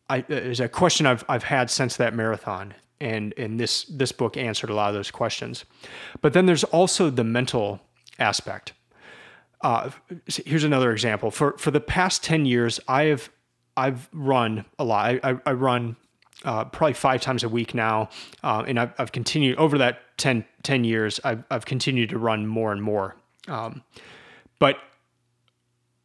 I, 0.09 0.23
is 0.29 0.59
a 0.59 0.69
question 0.69 1.05
I've 1.05 1.23
I've 1.27 1.43
had 1.43 1.69
since 1.69 1.97
that 1.97 2.13
marathon, 2.13 2.73
and 2.99 3.33
and 3.37 3.59
this 3.59 3.83
this 3.85 4.11
book 4.11 4.37
answered 4.37 4.69
a 4.69 4.73
lot 4.73 4.89
of 4.89 4.95
those 4.95 5.11
questions. 5.11 5.65
But 6.21 6.33
then 6.33 6.45
there's 6.45 6.63
also 6.65 7.09
the 7.09 7.23
mental 7.23 7.81
aspect. 8.19 8.73
Uh, 9.61 9.89
here's 10.27 10.63
another 10.63 10.91
example. 10.91 11.31
For 11.31 11.57
for 11.57 11.71
the 11.71 11.81
past 11.81 12.23
ten 12.23 12.45
years, 12.45 12.79
I 12.87 13.03
have 13.05 13.29
I've 13.75 14.09
run 14.11 14.65
a 14.79 14.83
lot. 14.83 15.19
I, 15.23 15.31
I, 15.31 15.37
I 15.45 15.51
run 15.51 15.95
uh, 16.45 16.65
probably 16.65 16.93
five 16.93 17.21
times 17.21 17.43
a 17.43 17.49
week 17.49 17.73
now, 17.73 18.09
uh, 18.43 18.63
and 18.67 18.79
I've, 18.79 18.93
I've 18.97 19.11
continued 19.11 19.57
over 19.57 19.77
that 19.79 20.17
10, 20.17 20.45
10 20.63 20.83
years. 20.83 21.19
I've 21.23 21.43
I've 21.49 21.65
continued 21.65 22.09
to 22.09 22.17
run 22.17 22.47
more 22.47 22.71
and 22.71 22.81
more. 22.81 23.15
Um, 23.47 23.83
but 24.59 24.77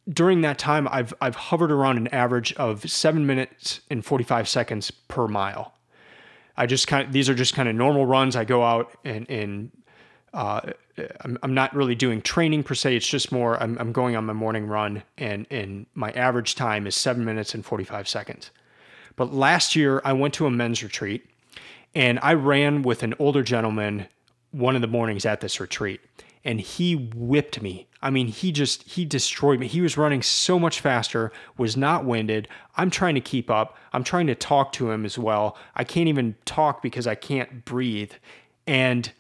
during 0.09 0.41
that 0.41 0.59
time, 0.59 0.89
I've 0.91 1.15
I've 1.21 1.37
hovered 1.37 1.71
around 1.71 1.97
an 1.97 2.09
average 2.09 2.53
of 2.55 2.89
seven 2.91 3.27
minutes 3.27 3.81
and 3.91 4.05
forty 4.05 4.25
five 4.25 4.49
seconds 4.49 4.91
per 4.91 5.29
mile. 5.29 5.75
I 6.57 6.67
just 6.67 6.87
kind 6.87 7.07
of 7.07 7.13
these 7.13 7.29
are 7.29 7.35
just 7.35 7.55
kind 7.55 7.69
of 7.69 7.75
normal 7.75 8.07
runs. 8.07 8.37
I 8.37 8.45
go 8.45 8.65
out 8.65 8.93
and 9.05 9.29
and 9.31 9.71
uh, 10.35 10.73
I'm, 11.21 11.39
I'm 11.43 11.55
not 11.55 11.75
really 11.75 11.95
doing 11.95 12.21
training 12.21 12.63
per 12.65 12.75
se. 12.75 12.97
It's 12.97 13.07
just 13.07 13.33
more 13.33 13.63
I'm, 13.63 13.79
I'm 13.79 13.93
going 13.93 14.17
on 14.17 14.27
my 14.27 14.33
morning 14.33 14.67
run 14.67 15.03
and 15.19 15.47
and 15.51 15.87
my 15.95 16.11
average 16.13 16.55
time 16.55 16.87
is 16.87 16.97
seven 16.97 17.25
minutes 17.25 17.55
and 17.55 17.65
forty 17.65 17.85
five 17.85 18.09
seconds. 18.09 18.51
But 19.17 19.33
last 19.33 19.77
year 19.77 20.03
I 20.05 20.15
went 20.15 20.35
to 20.35 20.47
a 20.47 20.51
men's 20.51 20.83
retreat 20.83 21.25
and 21.95 22.19
I 22.23 22.35
ran 22.35 22.83
with 22.83 23.03
an 23.03 23.15
older 23.19 23.43
gentleman 23.43 24.09
one 24.51 24.75
of 24.75 24.83
the 24.83 24.89
mornings 24.89 25.25
at 25.25 25.41
this 25.41 25.61
retreat 25.61 26.01
and 26.45 26.61
he 26.61 26.95
whipped 26.95 27.63
me. 27.63 27.87
I 28.01 28.11
mean, 28.11 28.27
he 28.27 28.51
just 28.51 28.83
he 28.83 29.05
destroyed 29.05 29.61
me. 29.61 29.69
He 29.69 29.81
was 29.81 29.97
running 29.97 30.23
so 30.23 30.59
much 30.59 30.81
faster, 30.81 31.33
was 31.57 31.77
not 31.77 32.05
winded. 32.05 32.49
I'm 32.77 32.91
trying 32.91 33.15
to 33.15 33.21
keep 33.21 33.49
up. 33.49 33.77
I'm 33.93 34.03
trying 34.03 34.27
to 34.27 34.35
talk 34.35 34.73
to 34.73 34.91
him 34.91 35.05
as 35.05 35.17
well. 35.19 35.57
I 35.77 35.85
can't 35.85 36.09
even 36.09 36.35
talk 36.45 36.83
because 36.83 37.07
I 37.07 37.15
can't 37.15 37.65
breathe. 37.65 38.13
And 38.67 39.13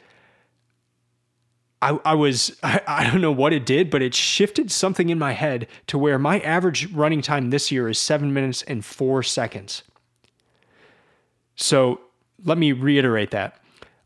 I, 1.80 1.98
I 2.04 2.14
was 2.14 2.56
I, 2.64 2.80
I 2.86 3.08
don't 3.08 3.20
know 3.20 3.32
what 3.32 3.52
it 3.52 3.64
did, 3.64 3.88
but 3.88 4.02
it 4.02 4.14
shifted 4.14 4.72
something 4.72 5.10
in 5.10 5.18
my 5.18 5.32
head 5.32 5.68
to 5.86 5.98
where 5.98 6.18
my 6.18 6.40
average 6.40 6.92
running 6.92 7.22
time 7.22 7.50
this 7.50 7.70
year 7.70 7.88
is 7.88 8.00
seven 8.00 8.32
minutes 8.32 8.62
and 8.62 8.84
four 8.84 9.22
seconds. 9.22 9.84
So 11.54 12.00
let 12.44 12.58
me 12.58 12.72
reiterate 12.72 13.30
that. 13.30 13.61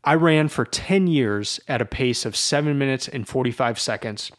I 0.07 0.15
ran 0.15 0.47
for 0.47 0.63
10 0.63 1.07
years 1.07 1.59
at 1.67 1.81
a 1.81 1.85
pace 1.85 2.25
of 2.25 2.33
7 2.33 2.77
minutes 2.77 3.09
and 3.09 3.27
45 3.27 3.77
seconds. 3.77 4.31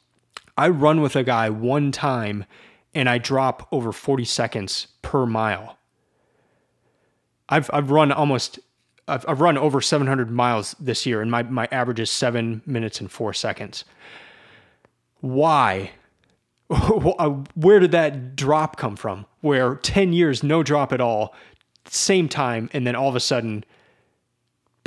I 0.56 0.70
run 0.70 1.02
with 1.02 1.14
a 1.14 1.22
guy 1.22 1.50
one 1.50 1.92
time 1.92 2.46
and 2.94 3.06
I 3.06 3.18
drop 3.18 3.68
over 3.70 3.92
40 3.92 4.24
seconds 4.24 4.86
per 5.02 5.26
mile. 5.26 5.76
I've, 7.50 7.68
I've 7.70 7.90
run 7.90 8.12
almost, 8.12 8.58
I've, 9.06 9.26
I've 9.28 9.42
run 9.42 9.58
over 9.58 9.82
700 9.82 10.30
miles 10.30 10.74
this 10.80 11.04
year 11.04 11.20
and 11.20 11.30
my, 11.30 11.42
my 11.42 11.68
average 11.70 12.00
is 12.00 12.10
7 12.10 12.62
minutes 12.64 13.02
and 13.02 13.12
4 13.12 13.34
seconds. 13.34 13.84
Why? 15.20 15.90
Uh, 16.70 17.42
where 17.54 17.80
did 17.80 17.92
that 17.92 18.36
drop 18.36 18.76
come 18.76 18.96
from? 18.96 19.26
Where 19.42 19.76
10 19.76 20.14
years, 20.14 20.42
no 20.42 20.62
drop 20.62 20.94
at 20.94 21.00
all, 21.00 21.34
same 21.86 22.28
time, 22.28 22.70
and 22.72 22.86
then 22.86 22.94
all 22.94 23.08
of 23.08 23.16
a 23.16 23.20
sudden, 23.20 23.64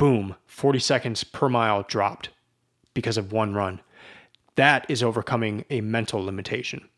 boom, 0.02 0.34
40 0.46 0.80
seconds 0.80 1.22
per 1.22 1.48
mile 1.48 1.84
dropped 1.84 2.30
because 2.92 3.16
of 3.16 3.30
one 3.30 3.54
run. 3.54 3.80
That 4.56 4.84
is 4.88 5.00
overcoming 5.00 5.64
a 5.70 5.80
mental 5.80 6.24
limitation. 6.24 6.88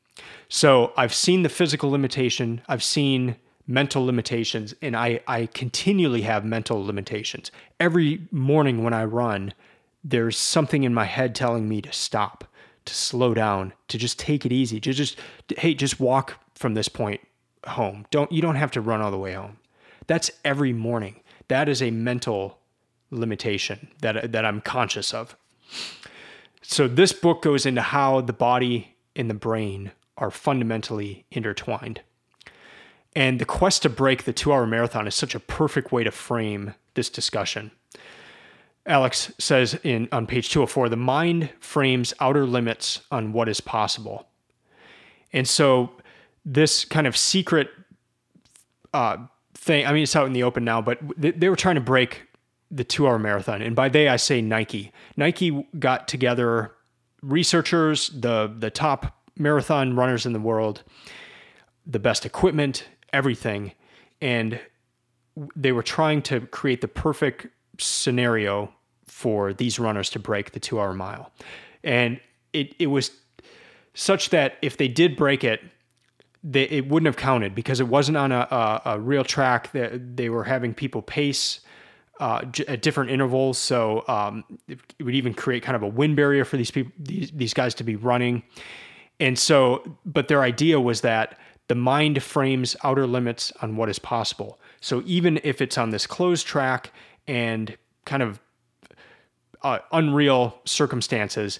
So 0.48 0.90
I've 0.96 1.12
seen 1.12 1.42
the 1.42 1.50
physical 1.50 1.90
limitation, 1.90 2.62
I've 2.66 2.82
seen 2.82 3.36
mental 3.66 4.06
limitations, 4.06 4.74
and 4.80 4.96
I, 4.96 5.20
I 5.26 5.44
continually 5.52 6.22
have 6.22 6.46
mental 6.46 6.82
limitations. 6.82 7.50
Every 7.78 8.22
morning 8.30 8.82
when 8.82 8.94
I 8.94 9.04
run, 9.04 9.52
there's 10.02 10.38
something 10.38 10.82
in 10.82 10.94
my 10.94 11.04
head 11.04 11.34
telling 11.34 11.68
me 11.68 11.82
to 11.82 11.92
stop, 11.92 12.46
to 12.86 12.94
slow 12.94 13.34
down, 13.34 13.74
to 13.88 13.98
just 13.98 14.18
take 14.18 14.46
it 14.46 14.52
easy, 14.52 14.80
to 14.80 14.94
just, 14.94 15.18
hey, 15.58 15.74
just 15.74 16.00
walk 16.00 16.40
from 16.54 16.72
this 16.72 16.88
point 16.88 17.20
home. 17.66 18.06
Don't, 18.10 18.32
you 18.32 18.40
don't 18.40 18.56
have 18.56 18.70
to 18.70 18.80
run 18.80 19.02
all 19.02 19.10
the 19.10 19.18
way 19.18 19.34
home. 19.34 19.58
That's 20.06 20.30
every 20.42 20.72
morning. 20.72 21.20
That 21.48 21.68
is 21.68 21.82
a 21.82 21.90
mental 21.90 22.60
limitation 23.14 23.88
that 24.00 24.32
that 24.32 24.44
I'm 24.44 24.60
conscious 24.60 25.14
of. 25.14 25.36
So 26.62 26.88
this 26.88 27.12
book 27.12 27.42
goes 27.42 27.66
into 27.66 27.82
how 27.82 28.20
the 28.20 28.32
body 28.32 28.96
and 29.14 29.28
the 29.28 29.34
brain 29.34 29.92
are 30.16 30.30
fundamentally 30.30 31.26
intertwined. 31.30 32.00
And 33.16 33.38
the 33.38 33.44
quest 33.44 33.82
to 33.82 33.88
break 33.88 34.24
the 34.24 34.32
2-hour 34.32 34.66
marathon 34.66 35.06
is 35.06 35.14
such 35.14 35.34
a 35.34 35.40
perfect 35.40 35.92
way 35.92 36.04
to 36.04 36.10
frame 36.10 36.74
this 36.94 37.08
discussion. 37.10 37.70
Alex 38.86 39.32
says 39.38 39.78
in 39.82 40.08
on 40.12 40.26
page 40.26 40.50
204 40.50 40.88
the 40.88 40.96
mind 40.96 41.50
frames 41.60 42.12
outer 42.20 42.44
limits 42.44 43.00
on 43.10 43.32
what 43.32 43.48
is 43.48 43.60
possible. 43.60 44.26
And 45.32 45.48
so 45.48 45.92
this 46.44 46.84
kind 46.84 47.06
of 47.06 47.16
secret 47.16 47.70
uh, 48.92 49.18
thing, 49.54 49.86
I 49.86 49.92
mean, 49.92 50.02
it's 50.02 50.14
out 50.14 50.26
in 50.26 50.32
the 50.32 50.42
open 50.42 50.64
now, 50.64 50.82
but 50.82 50.98
they 51.16 51.48
were 51.48 51.56
trying 51.56 51.76
to 51.76 51.80
break 51.80 52.23
the 52.74 52.84
two 52.84 53.06
hour 53.06 53.18
marathon. 53.18 53.62
And 53.62 53.76
by 53.76 53.88
they, 53.88 54.08
I 54.08 54.16
say 54.16 54.42
Nike. 54.42 54.92
Nike 55.16 55.66
got 55.78 56.08
together 56.08 56.72
researchers, 57.22 58.08
the, 58.08 58.52
the 58.58 58.70
top 58.70 59.16
marathon 59.38 59.94
runners 59.94 60.26
in 60.26 60.32
the 60.32 60.40
world, 60.40 60.82
the 61.86 62.00
best 62.00 62.26
equipment, 62.26 62.86
everything. 63.12 63.72
And 64.20 64.60
they 65.54 65.70
were 65.70 65.82
trying 65.82 66.20
to 66.22 66.40
create 66.48 66.80
the 66.80 66.88
perfect 66.88 67.46
scenario 67.78 68.72
for 69.06 69.52
these 69.52 69.78
runners 69.78 70.10
to 70.10 70.18
break 70.18 70.52
the 70.52 70.60
two 70.60 70.80
hour 70.80 70.92
mile. 70.92 71.30
And 71.84 72.20
it, 72.52 72.74
it 72.80 72.88
was 72.88 73.12
such 73.94 74.30
that 74.30 74.54
if 74.62 74.76
they 74.76 74.88
did 74.88 75.16
break 75.16 75.44
it, 75.44 75.60
they, 76.42 76.64
it 76.64 76.88
wouldn't 76.88 77.06
have 77.06 77.16
counted 77.16 77.54
because 77.54 77.78
it 77.78 77.88
wasn't 77.88 78.16
on 78.16 78.32
a, 78.32 78.48
a, 78.50 78.82
a 78.86 79.00
real 79.00 79.24
track. 79.24 79.72
That 79.72 80.16
they 80.16 80.28
were 80.28 80.44
having 80.44 80.74
people 80.74 81.00
pace 81.00 81.60
uh, 82.20 82.42
at 82.68 82.82
different 82.82 83.10
intervals. 83.10 83.58
So 83.58 84.04
um, 84.08 84.44
it 84.68 84.78
would 85.00 85.14
even 85.14 85.34
create 85.34 85.62
kind 85.62 85.76
of 85.76 85.82
a 85.82 85.88
wind 85.88 86.16
barrier 86.16 86.44
for 86.44 86.56
these 86.56 86.70
people, 86.70 86.92
these, 86.98 87.30
these 87.32 87.54
guys 87.54 87.74
to 87.74 87.84
be 87.84 87.96
running. 87.96 88.42
And 89.20 89.38
so, 89.38 89.96
but 90.04 90.28
their 90.28 90.42
idea 90.42 90.80
was 90.80 91.00
that 91.02 91.38
the 91.68 91.74
mind 91.74 92.22
frames 92.22 92.76
outer 92.84 93.06
limits 93.06 93.52
on 93.62 93.76
what 93.76 93.88
is 93.88 93.98
possible. 93.98 94.60
So 94.80 95.02
even 95.06 95.40
if 95.44 95.60
it's 95.60 95.78
on 95.78 95.90
this 95.90 96.06
closed 96.06 96.46
track 96.46 96.92
and 97.26 97.76
kind 98.04 98.22
of 98.22 98.40
uh, 99.62 99.78
unreal 99.92 100.60
circumstances, 100.64 101.58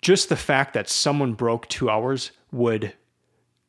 just 0.00 0.28
the 0.28 0.36
fact 0.36 0.74
that 0.74 0.88
someone 0.88 1.34
broke 1.34 1.68
two 1.68 1.90
hours 1.90 2.32
would 2.50 2.94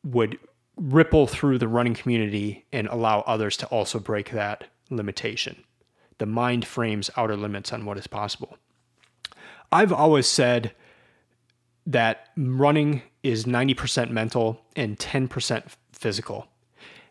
would 0.02 0.38
ripple 0.76 1.26
through 1.26 1.56
the 1.58 1.68
running 1.68 1.94
community 1.94 2.64
and 2.72 2.88
allow 2.88 3.20
others 3.20 3.56
to 3.56 3.66
also 3.66 3.98
break 3.98 4.30
that 4.30 4.64
limitation 4.90 5.64
the 6.18 6.26
mind 6.26 6.66
frames 6.66 7.10
outer 7.16 7.36
limits 7.36 7.72
on 7.72 7.84
what 7.84 7.98
is 7.98 8.06
possible. 8.06 8.56
I've 9.72 9.92
always 9.92 10.26
said 10.26 10.72
that 11.86 12.28
running 12.36 13.02
is 13.22 13.44
90% 13.44 14.10
mental 14.10 14.60
and 14.76 14.98
10% 14.98 15.64
physical. 15.92 16.46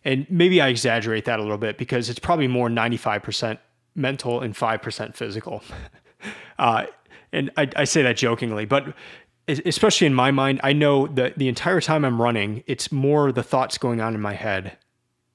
And 0.06 0.26
maybe 0.30 0.62
I 0.62 0.68
exaggerate 0.68 1.26
that 1.26 1.40
a 1.40 1.42
little 1.42 1.58
bit 1.58 1.78
because 1.78 2.10
it's 2.10 2.20
probably 2.20 2.48
more 2.48 2.70
95% 2.70 3.58
mental 3.96 4.42
and 4.42 4.56
5% 4.56 5.16
physical. 5.16 5.64
uh, 6.60 6.86
and 7.32 7.52
I, 7.58 7.70
I, 7.76 7.84
say 7.84 8.04
that 8.04 8.18
jokingly, 8.18 8.66
but 8.66 8.94
especially 9.48 10.08
in 10.08 10.14
my 10.14 10.32
mind, 10.32 10.60
I 10.64 10.74
know 10.74 11.08
that 11.08 11.38
the 11.38 11.48
entire 11.48 11.82
time 11.82 12.06
I'm 12.06 12.22
running, 12.22 12.64
it's 12.68 12.92
more 12.92 13.32
the 13.32 13.44
thoughts 13.44 13.78
going 13.78 14.02
on 14.02 14.14
in 14.14 14.22
my 14.22 14.34
head 14.34 14.78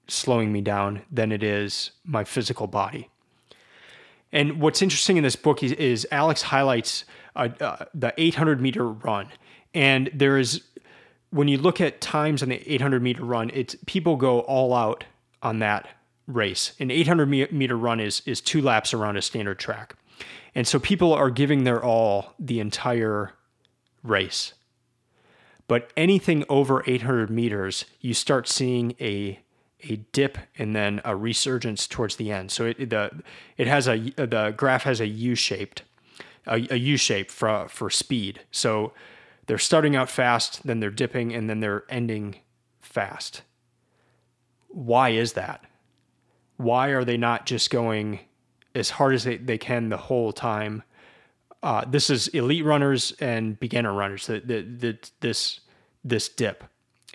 slowing 0.06 0.52
me 0.52 0.60
down 0.60 1.02
than 1.10 1.32
it 1.32 1.42
is 1.42 1.90
my 2.04 2.24
physical 2.24 2.66
body. 2.66 3.10
And 4.32 4.60
what's 4.60 4.82
interesting 4.82 5.16
in 5.16 5.22
this 5.22 5.36
book 5.36 5.62
is, 5.62 5.72
is 5.72 6.06
Alex 6.10 6.42
highlights 6.42 7.04
uh, 7.34 7.48
uh, 7.60 7.84
the 7.94 8.12
800 8.16 8.60
meter 8.60 8.88
run, 8.88 9.28
and 9.74 10.10
there 10.12 10.38
is 10.38 10.62
when 11.30 11.46
you 11.48 11.58
look 11.58 11.80
at 11.80 12.00
times 12.00 12.42
on 12.42 12.48
the 12.48 12.72
800 12.72 13.02
meter 13.02 13.24
run, 13.24 13.50
it's 13.52 13.76
people 13.86 14.16
go 14.16 14.40
all 14.40 14.74
out 14.74 15.04
on 15.42 15.58
that 15.58 15.88
race. 16.26 16.72
An 16.80 16.90
800 16.90 17.52
meter 17.52 17.76
run 17.76 18.00
is 18.00 18.22
is 18.26 18.40
two 18.40 18.60
laps 18.60 18.92
around 18.92 19.16
a 19.16 19.22
standard 19.22 19.58
track, 19.58 19.94
and 20.54 20.66
so 20.66 20.78
people 20.78 21.12
are 21.12 21.30
giving 21.30 21.64
their 21.64 21.82
all 21.82 22.34
the 22.38 22.60
entire 22.60 23.32
race. 24.02 24.54
But 25.68 25.92
anything 25.96 26.44
over 26.48 26.82
800 26.86 27.28
meters, 27.30 27.84
you 28.00 28.14
start 28.14 28.48
seeing 28.48 28.94
a 29.00 29.40
a 29.84 29.96
dip 30.12 30.38
and 30.56 30.74
then 30.74 31.00
a 31.04 31.14
resurgence 31.14 31.86
towards 31.86 32.16
the 32.16 32.32
end. 32.32 32.50
So 32.50 32.66
it 32.66 32.90
the 32.90 33.22
it 33.56 33.66
has 33.66 33.86
a 33.86 33.96
the 34.16 34.54
graph 34.56 34.82
has 34.84 35.00
a 35.00 35.06
U 35.06 35.34
shaped 35.34 35.82
a, 36.46 36.66
a 36.70 36.76
U 36.76 36.96
shape 36.96 37.30
for 37.30 37.68
for 37.68 37.90
speed. 37.90 38.40
So 38.50 38.92
they're 39.46 39.58
starting 39.58 39.96
out 39.96 40.10
fast, 40.10 40.66
then 40.66 40.80
they're 40.80 40.90
dipping, 40.90 41.34
and 41.34 41.48
then 41.48 41.60
they're 41.60 41.84
ending 41.88 42.36
fast. 42.80 43.42
Why 44.68 45.10
is 45.10 45.32
that? 45.34 45.64
Why 46.56 46.88
are 46.88 47.04
they 47.04 47.16
not 47.16 47.46
just 47.46 47.70
going 47.70 48.20
as 48.74 48.90
hard 48.90 49.14
as 49.14 49.24
they, 49.24 49.38
they 49.38 49.56
can 49.56 49.88
the 49.88 49.96
whole 49.96 50.32
time? 50.32 50.82
Uh, 51.62 51.84
this 51.88 52.10
is 52.10 52.28
elite 52.28 52.64
runners 52.64 53.12
and 53.20 53.58
beginner 53.58 53.92
runners. 53.92 54.26
The, 54.26 54.40
the, 54.40 54.62
the, 54.62 55.10
this 55.20 55.60
this 56.04 56.28
dip 56.28 56.64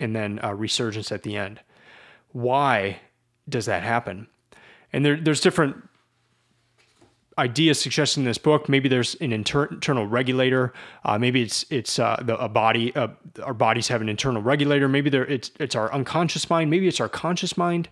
and 0.00 0.14
then 0.14 0.40
a 0.42 0.54
resurgence 0.54 1.10
at 1.12 1.22
the 1.22 1.36
end 1.36 1.60
why 2.34 2.98
does 3.48 3.66
that 3.66 3.82
happen? 3.82 4.26
And 4.92 5.06
there, 5.06 5.16
there's 5.16 5.40
different 5.40 5.76
ideas 7.38 7.80
suggested 7.80 8.20
in 8.20 8.24
this 8.24 8.38
book. 8.38 8.68
Maybe 8.68 8.88
there's 8.88 9.14
an 9.16 9.32
inter- 9.32 9.66
internal 9.66 10.06
regulator. 10.06 10.72
Uh, 11.04 11.16
maybe 11.16 11.42
it's 11.42 11.64
it's 11.70 11.98
uh, 11.98 12.20
the, 12.22 12.36
a 12.38 12.48
body. 12.48 12.94
Uh, 12.94 13.08
our 13.42 13.54
bodies 13.54 13.88
have 13.88 14.00
an 14.00 14.08
internal 14.08 14.42
regulator. 14.42 14.88
Maybe 14.88 15.10
there 15.10 15.24
it's 15.26 15.52
it's 15.60 15.74
our 15.74 15.92
unconscious 15.92 16.50
mind. 16.50 16.70
Maybe 16.70 16.88
it's 16.88 17.00
our 17.00 17.08
conscious 17.08 17.56
mind. 17.56 17.88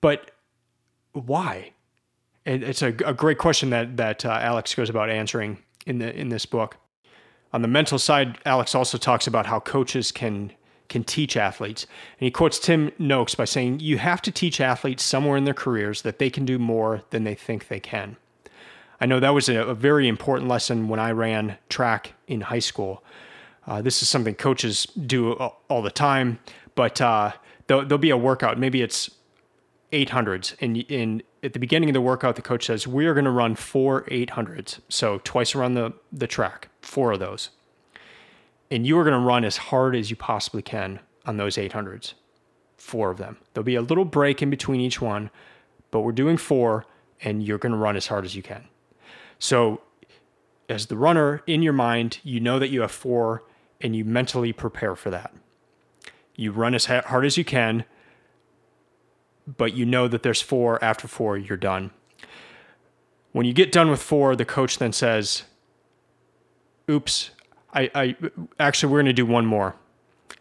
But 0.00 0.32
why? 1.12 1.72
And 2.44 2.62
it's 2.62 2.82
a, 2.82 2.88
a 3.04 3.14
great 3.14 3.38
question 3.38 3.70
that 3.70 3.96
that 3.96 4.24
uh, 4.24 4.38
Alex 4.40 4.74
goes 4.74 4.90
about 4.90 5.10
answering 5.10 5.58
in 5.86 5.98
the 5.98 6.14
in 6.14 6.30
this 6.30 6.46
book. 6.46 6.76
On 7.52 7.62
the 7.62 7.68
mental 7.68 7.98
side, 7.98 8.38
Alex 8.44 8.74
also 8.74 8.98
talks 8.98 9.26
about 9.26 9.46
how 9.46 9.60
coaches 9.60 10.12
can 10.12 10.52
can 10.88 11.04
teach 11.04 11.36
athletes. 11.36 11.84
And 12.18 12.26
he 12.26 12.30
quotes 12.30 12.58
Tim 12.58 12.90
Noakes 12.98 13.34
by 13.34 13.44
saying, 13.44 13.80
You 13.80 13.98
have 13.98 14.22
to 14.22 14.30
teach 14.30 14.60
athletes 14.60 15.02
somewhere 15.02 15.36
in 15.36 15.44
their 15.44 15.54
careers 15.54 16.02
that 16.02 16.18
they 16.18 16.30
can 16.30 16.44
do 16.44 16.58
more 16.58 17.02
than 17.10 17.24
they 17.24 17.34
think 17.34 17.68
they 17.68 17.80
can. 17.80 18.16
I 19.00 19.06
know 19.06 19.20
that 19.20 19.34
was 19.34 19.48
a, 19.48 19.56
a 19.56 19.74
very 19.74 20.08
important 20.08 20.48
lesson 20.48 20.88
when 20.88 20.98
I 20.98 21.12
ran 21.12 21.58
track 21.68 22.14
in 22.26 22.42
high 22.42 22.58
school. 22.58 23.04
Uh, 23.66 23.82
this 23.82 24.02
is 24.02 24.08
something 24.08 24.34
coaches 24.34 24.86
do 25.06 25.32
all 25.32 25.82
the 25.82 25.90
time, 25.90 26.38
but 26.74 27.00
uh, 27.00 27.32
there'll, 27.66 27.84
there'll, 27.84 27.98
be 27.98 28.10
a 28.10 28.16
workout. 28.16 28.58
Maybe 28.58 28.80
it's 28.80 29.10
800s. 29.92 30.54
And, 30.60 30.78
in 30.78 31.22
at 31.42 31.52
the 31.52 31.58
beginning 31.60 31.90
of 31.90 31.94
the 31.94 32.00
workout, 32.00 32.34
the 32.34 32.42
coach 32.42 32.66
says, 32.66 32.86
We 32.86 33.06
are 33.06 33.14
going 33.14 33.26
to 33.26 33.30
run 33.30 33.54
four 33.54 34.04
800s. 34.04 34.80
So 34.88 35.20
twice 35.22 35.54
around 35.54 35.74
the, 35.74 35.92
the 36.10 36.26
track, 36.26 36.68
four 36.80 37.12
of 37.12 37.20
those 37.20 37.50
and 38.70 38.86
you 38.86 38.98
are 38.98 39.04
going 39.04 39.18
to 39.18 39.26
run 39.26 39.44
as 39.44 39.56
hard 39.56 39.96
as 39.96 40.10
you 40.10 40.16
possibly 40.16 40.62
can 40.62 41.00
on 41.26 41.36
those 41.36 41.56
800s, 41.56 42.14
four 42.76 43.10
of 43.10 43.18
them. 43.18 43.38
There'll 43.52 43.64
be 43.64 43.74
a 43.74 43.82
little 43.82 44.04
break 44.04 44.42
in 44.42 44.50
between 44.50 44.80
each 44.80 45.00
one, 45.00 45.30
but 45.90 46.00
we're 46.00 46.12
doing 46.12 46.36
four, 46.36 46.84
and 47.22 47.42
you're 47.42 47.58
going 47.58 47.72
to 47.72 47.78
run 47.78 47.96
as 47.96 48.06
hard 48.06 48.24
as 48.24 48.34
you 48.34 48.42
can. 48.42 48.64
So, 49.38 49.82
as 50.68 50.86
the 50.86 50.96
runner 50.96 51.42
in 51.46 51.62
your 51.62 51.72
mind, 51.72 52.18
you 52.22 52.40
know 52.40 52.58
that 52.58 52.68
you 52.68 52.82
have 52.82 52.90
four, 52.90 53.42
and 53.80 53.96
you 53.96 54.04
mentally 54.04 54.52
prepare 54.52 54.94
for 54.94 55.10
that. 55.10 55.32
You 56.34 56.52
run 56.52 56.74
as 56.74 56.86
hard 56.86 57.24
as 57.24 57.36
you 57.36 57.44
can, 57.44 57.84
but 59.56 59.74
you 59.74 59.86
know 59.86 60.08
that 60.08 60.22
there's 60.22 60.42
four. 60.42 60.82
After 60.84 61.08
four, 61.08 61.38
you're 61.38 61.56
done. 61.56 61.90
When 63.32 63.46
you 63.46 63.52
get 63.52 63.72
done 63.72 63.90
with 63.90 64.02
four, 64.02 64.36
the 64.36 64.44
coach 64.44 64.78
then 64.78 64.92
says, 64.92 65.44
Oops, 66.90 67.30
I, 67.72 67.90
I 67.94 68.16
actually 68.58 68.92
we're 68.92 68.98
going 68.98 69.06
to 69.06 69.12
do 69.12 69.26
one 69.26 69.46
more, 69.46 69.76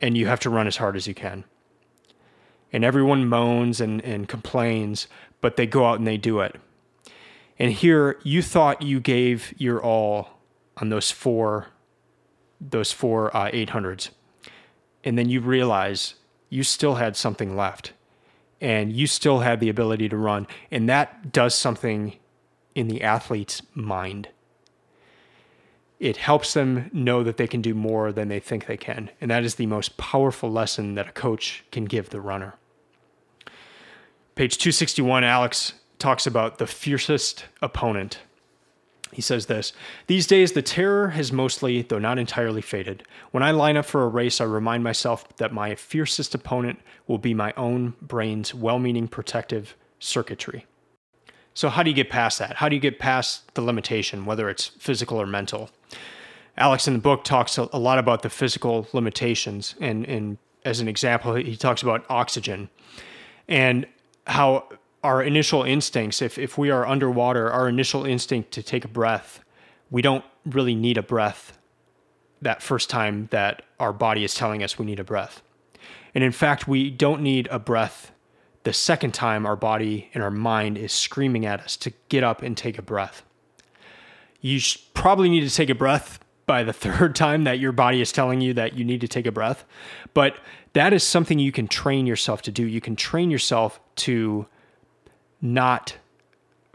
and 0.02 0.18
you 0.18 0.28
have 0.28 0.40
to 0.42 0.50
run 0.50 0.68
as 0.68 0.78
hard 0.78 0.96
as 0.96 1.08
you 1.08 1.14
can. 1.14 1.44
And 2.72 2.84
everyone 2.84 3.28
moans 3.28 3.80
and, 3.82 4.02
and 4.02 4.28
complains, 4.28 5.08
but 5.42 5.56
they 5.56 5.66
go 5.66 5.86
out 5.86 6.00
and 6.00 6.08
they 6.08 6.18
do 6.18 6.40
it. 6.42 6.56
And 7.60 7.72
here 7.72 8.20
you 8.24 8.42
thought 8.42 8.82
you 8.82 9.00
gave 9.00 9.54
your 9.58 9.82
all 9.82 10.30
on 10.78 10.90
those 10.90 11.12
four, 11.12 11.68
those 12.62 12.92
four 12.92 13.36
uh, 13.36 13.50
800s, 13.52 14.10
and 15.04 15.18
then 15.18 15.30
you 15.30 15.42
realize 15.42 16.16
you 16.50 16.64
still 16.64 16.96
had 16.96 17.16
something 17.16 17.56
left, 17.56 17.94
and 18.62 18.92
you 18.94 19.08
still 19.08 19.40
had 19.40 19.60
the 19.60 19.70
ability 19.70 20.08
to 20.10 20.18
run, 20.18 20.48
and 20.72 20.88
that 20.88 21.32
does 21.32 21.56
something 21.56 22.18
in 22.76 22.88
the 22.88 23.02
athlete's 23.02 23.62
mind 23.74 24.30
it 26.00 26.18
helps 26.18 26.54
them 26.54 26.90
know 26.94 27.24
that 27.24 27.38
they 27.38 27.48
can 27.48 27.62
do 27.62 27.74
more 27.74 28.12
than 28.12 28.28
they 28.28 28.40
think 28.40 28.66
they 28.66 28.78
can. 28.78 29.10
And 29.20 29.32
that 29.32 29.44
is 29.44 29.56
the 29.56 29.66
most 29.66 29.98
powerful 29.98 30.52
lesson 30.52 30.96
that 30.96 31.08
a 31.08 31.12
coach 31.12 31.64
can 31.72 31.86
give 31.86 32.10
the 32.10 32.22
runner. 32.22 32.56
Page 34.36 34.58
261, 34.58 35.24
Alex 35.24 35.74
talks 35.98 36.28
about 36.28 36.60
the 36.60 36.68
fiercest 36.68 37.46
opponent. 37.62 38.20
He 39.12 39.22
says 39.22 39.48
this 39.48 39.74
These 40.06 40.28
days, 40.28 40.52
the 40.52 40.62
terror 40.62 41.10
has 41.10 41.32
mostly, 41.32 41.82
though 41.82 41.98
not 41.98 42.20
entirely, 42.20 42.62
faded. 42.62 43.04
When 43.32 43.42
I 43.42 43.50
line 43.50 43.78
up 43.78 43.86
for 43.86 44.04
a 44.04 44.08
race, 44.08 44.40
I 44.40 44.44
remind 44.44 44.84
myself 44.84 45.28
that 45.38 45.52
my 45.52 45.74
fiercest 45.74 46.36
opponent 46.36 46.80
will 47.08 47.18
be 47.18 47.34
my 47.34 47.54
own 47.58 47.96
brain's 48.00 48.54
well 48.54 48.78
meaning 48.78 49.08
protective 49.08 49.76
circuitry. 49.98 50.68
So, 51.58 51.70
how 51.70 51.82
do 51.82 51.90
you 51.90 51.96
get 51.96 52.12
past 52.12 52.38
that? 52.38 52.58
How 52.58 52.70
do 52.70 52.76
you 52.76 52.80
get 52.80 53.00
past 53.00 53.56
the 53.56 53.64
limitation, 53.64 54.28
whether 54.28 54.48
it's 54.48 54.68
physical 54.68 55.20
or 55.20 55.26
mental? 55.26 55.72
Alex 56.56 56.88
in 56.88 56.94
the 56.94 57.00
book 57.00 57.24
talks 57.24 57.58
a, 57.58 57.80
lot 57.80 57.98
about 57.98 58.22
the 58.22 58.30
physical 58.30 58.88
limitations. 58.94 59.74
And, 59.82 60.06
and 60.06 60.38
as 60.66 60.80
an 60.82 60.88
example, 60.88 61.34
he 61.34 61.56
talks 61.56 61.82
about 61.82 62.06
oxygen 62.12 62.70
and 63.48 63.88
how 64.28 64.70
our 65.04 65.24
initial 65.24 65.64
instincts, 65.64 66.22
if, 66.22 66.38
if 66.38 66.60
we 66.60 66.70
are 66.70 66.86
underwater, 66.86 67.52
our 67.52 67.68
initial 67.68 68.06
instinct 68.06 68.52
to 68.52 68.62
take 68.62 68.86
a 68.86 68.88
breath, 68.88 69.44
we 69.90 70.04
don't 70.04 70.26
really 70.46 70.76
need 70.76 70.96
a 70.96 71.04
breath 71.04 71.58
that 72.40 72.62
first 72.62 72.88
time 72.88 73.30
that 73.32 73.64
our 73.80 73.94
body 73.94 74.24
is 74.24 74.36
telling 74.36 74.62
us 74.62 74.78
we 74.78 74.86
need 74.86 75.00
a 75.00 75.04
breath. 75.04 75.42
And 76.14 76.24
in 76.24 76.34
fact, 76.34 76.68
we 76.68 76.92
don't 76.92 77.24
need 77.24 77.48
a 77.50 77.58
breath 77.58 78.12
the 78.68 78.74
second 78.74 79.14
time 79.14 79.46
our 79.46 79.56
body 79.56 80.10
and 80.14 80.22
our 80.22 80.30
mind 80.30 80.78
is 80.78 80.92
screaming 80.92 81.46
at 81.46 81.62
us 81.62 81.78
to 81.78 81.94
get 82.10 82.22
up 82.22 82.42
and 82.42 82.58
take 82.58 82.78
a 82.78 82.82
breath. 82.82 83.24
You 84.42 84.60
probably 84.94 85.30
need 85.30 85.48
to 85.48 85.56
take 85.56 85.70
a 85.70 85.76
breath 85.76 86.20
by 86.46 86.64
the 86.64 86.74
third 86.84 87.16
time 87.16 87.46
that 87.46 87.60
your 87.60 87.72
body 87.72 88.02
is 88.02 88.12
telling 88.12 88.42
you 88.42 88.54
that 88.56 88.74
you 88.74 88.84
need 88.84 89.00
to 89.00 89.08
take 89.08 89.26
a 89.26 89.32
breath. 89.32 89.64
But 90.14 90.36
that 90.74 90.92
is 90.92 91.02
something 91.02 91.40
you 91.40 91.54
can 91.54 91.70
train 91.70 92.06
yourself 92.06 92.42
to 92.42 92.52
do. 92.52 92.68
You 92.68 92.82
can 92.82 92.98
train 92.98 93.32
yourself 93.32 93.80
to 93.98 94.48
not 95.42 95.96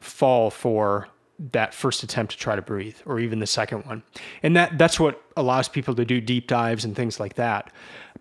fall 0.01 0.49
for 0.49 1.09
that 1.51 1.75
first 1.75 2.03
attempt 2.03 2.33
to 2.33 2.39
try 2.39 2.55
to 2.55 2.63
breathe 2.63 2.97
or 3.05 3.19
even 3.19 3.41
the 3.41 3.47
second 3.47 3.85
one. 3.85 4.03
And 4.43 4.57
that 4.57 4.79
that's 4.79 5.01
what 5.01 5.23
allows 5.37 5.69
people 5.69 5.95
to 5.97 6.05
do 6.05 6.21
deep 6.21 6.47
dives 6.47 6.85
and 6.85 6.95
things 6.95 7.19
like 7.19 7.35
that 7.35 7.73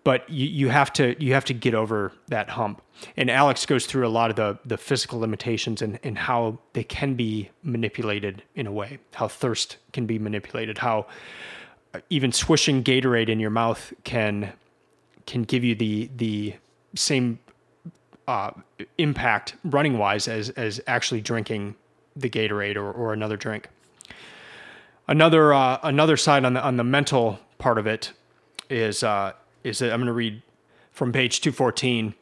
but 0.04 0.28
you, 0.28 0.46
you 0.46 0.68
have 0.68 0.92
to 0.94 1.22
you 1.22 1.34
have 1.34 1.44
to 1.46 1.54
get 1.54 1.74
over 1.74 2.12
that 2.28 2.50
hump. 2.50 2.82
And 3.16 3.30
Alex 3.30 3.66
goes 3.66 3.86
through 3.86 4.06
a 4.06 4.10
lot 4.10 4.30
of 4.30 4.36
the 4.36 4.58
the 4.64 4.76
physical 4.76 5.18
limitations 5.18 5.82
and, 5.82 5.98
and 6.02 6.18
how 6.18 6.58
they 6.72 6.84
can 6.84 7.14
be 7.14 7.50
manipulated 7.62 8.42
in 8.54 8.66
a 8.66 8.72
way, 8.72 8.98
how 9.14 9.28
thirst 9.28 9.76
can 9.92 10.06
be 10.06 10.18
manipulated, 10.18 10.78
how 10.78 11.06
even 12.10 12.32
swishing 12.32 12.82
Gatorade 12.82 13.28
in 13.28 13.38
your 13.38 13.50
mouth 13.50 13.92
can 14.04 14.52
can 15.26 15.42
give 15.42 15.62
you 15.62 15.74
the 15.74 16.10
the 16.16 16.54
same 16.94 17.38
uh, 18.26 18.50
impact 18.98 19.56
running 19.64 19.98
wise 19.98 20.26
as 20.26 20.50
as 20.50 20.80
actually 20.86 21.20
drinking 21.20 21.76
the 22.14 22.30
Gatorade 22.30 22.76
or, 22.76 22.90
or 22.90 23.12
another 23.12 23.36
drink. 23.36 23.68
Another 25.08 25.52
uh, 25.52 25.78
another 25.82 26.16
side 26.16 26.44
on 26.44 26.54
the 26.54 26.62
on 26.62 26.76
the 26.76 26.84
mental 26.84 27.40
part 27.58 27.78
of 27.78 27.86
it 27.86 28.12
is 28.70 29.02
uh, 29.02 29.32
is 29.64 29.78
that 29.80 29.92
I'm 29.92 30.00
going 30.00 30.06
to 30.06 30.12
read 30.12 30.42
from 30.92 31.12
page 31.12 31.40
214. 31.40 32.14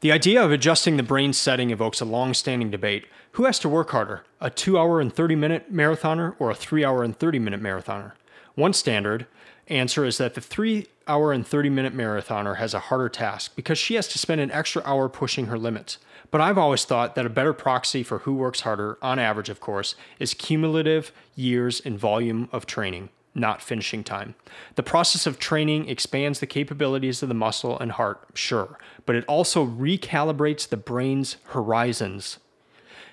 The 0.00 0.12
idea 0.12 0.44
of 0.44 0.52
adjusting 0.52 0.96
the 0.96 1.02
brain 1.02 1.32
setting 1.32 1.70
evokes 1.70 2.00
a 2.00 2.04
long 2.04 2.34
standing 2.34 2.70
debate. 2.70 3.06
Who 3.32 3.44
has 3.44 3.58
to 3.60 3.68
work 3.68 3.90
harder, 3.90 4.24
a 4.40 4.50
2 4.50 4.78
hour 4.78 5.00
and 5.00 5.12
30 5.12 5.34
minute 5.34 5.72
marathoner 5.72 6.34
or 6.38 6.50
a 6.50 6.54
3 6.54 6.84
hour 6.84 7.02
and 7.02 7.18
30 7.18 7.38
minute 7.38 7.62
marathoner? 7.62 8.12
One 8.54 8.72
standard, 8.72 9.26
answer 9.70 10.04
is 10.04 10.18
that 10.18 10.34
the 10.34 10.40
three 10.40 10.86
hour 11.06 11.32
and 11.32 11.46
30 11.46 11.70
minute 11.70 11.96
marathoner 11.96 12.56
has 12.56 12.74
a 12.74 12.78
harder 12.78 13.08
task 13.08 13.54
because 13.56 13.78
she 13.78 13.94
has 13.94 14.08
to 14.08 14.18
spend 14.18 14.40
an 14.40 14.50
extra 14.50 14.82
hour 14.84 15.08
pushing 15.08 15.46
her 15.46 15.58
limits. 15.58 15.98
But 16.30 16.40
I've 16.40 16.58
always 16.58 16.84
thought 16.84 17.14
that 17.14 17.26
a 17.26 17.30
better 17.30 17.54
proxy 17.54 18.02
for 18.02 18.18
who 18.20 18.34
works 18.34 18.60
harder, 18.60 18.98
on 19.00 19.18
average, 19.18 19.48
of 19.48 19.60
course, 19.60 19.94
is 20.18 20.34
cumulative 20.34 21.10
years 21.34 21.80
and 21.80 21.98
volume 21.98 22.50
of 22.52 22.66
training, 22.66 23.08
not 23.34 23.62
finishing 23.62 24.04
time. 24.04 24.34
The 24.74 24.82
process 24.82 25.26
of 25.26 25.38
training 25.38 25.88
expands 25.88 26.40
the 26.40 26.46
capabilities 26.46 27.22
of 27.22 27.30
the 27.30 27.34
muscle 27.34 27.78
and 27.78 27.92
heart, 27.92 28.20
sure, 28.34 28.78
but 29.06 29.16
it 29.16 29.24
also 29.26 29.64
recalibrates 29.64 30.68
the 30.68 30.76
brain's 30.76 31.36
horizons 31.46 32.38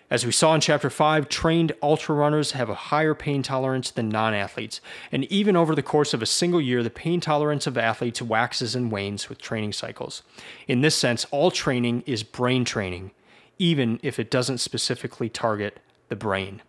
as 0.09 0.23
we 0.23 0.31
saw 0.31 0.53
in 0.53 0.61
chapter 0.61 0.89
5, 0.89 1.29
trained 1.29 1.71
ultra 1.81 2.13
runners 2.13 2.51
have 2.51 2.69
a 2.69 2.75
higher 2.75 3.15
pain 3.15 3.41
tolerance 3.41 3.89
than 3.89 4.07
non 4.07 4.35
athletes. 4.35 4.79
And 5.11 5.23
even 5.25 5.55
over 5.55 5.73
the 5.73 5.81
course 5.81 6.13
of 6.13 6.21
a 6.21 6.27
single 6.27 6.61
year, 6.61 6.83
the 6.83 6.91
pain 6.91 7.19
tolerance 7.19 7.65
of 7.65 7.77
athletes 7.77 8.21
waxes 8.21 8.75
and 8.75 8.91
wanes 8.91 9.29
with 9.29 9.41
training 9.41 9.73
cycles. 9.73 10.21
In 10.67 10.81
this 10.81 10.95
sense, 10.95 11.25
all 11.31 11.49
training 11.49 12.03
is 12.05 12.21
brain 12.21 12.65
training, 12.65 13.11
even 13.57 13.99
if 14.03 14.19
it 14.19 14.29
doesn't 14.29 14.59
specifically 14.59 15.27
target 15.27 15.79
the 16.09 16.15
brain. 16.15 16.61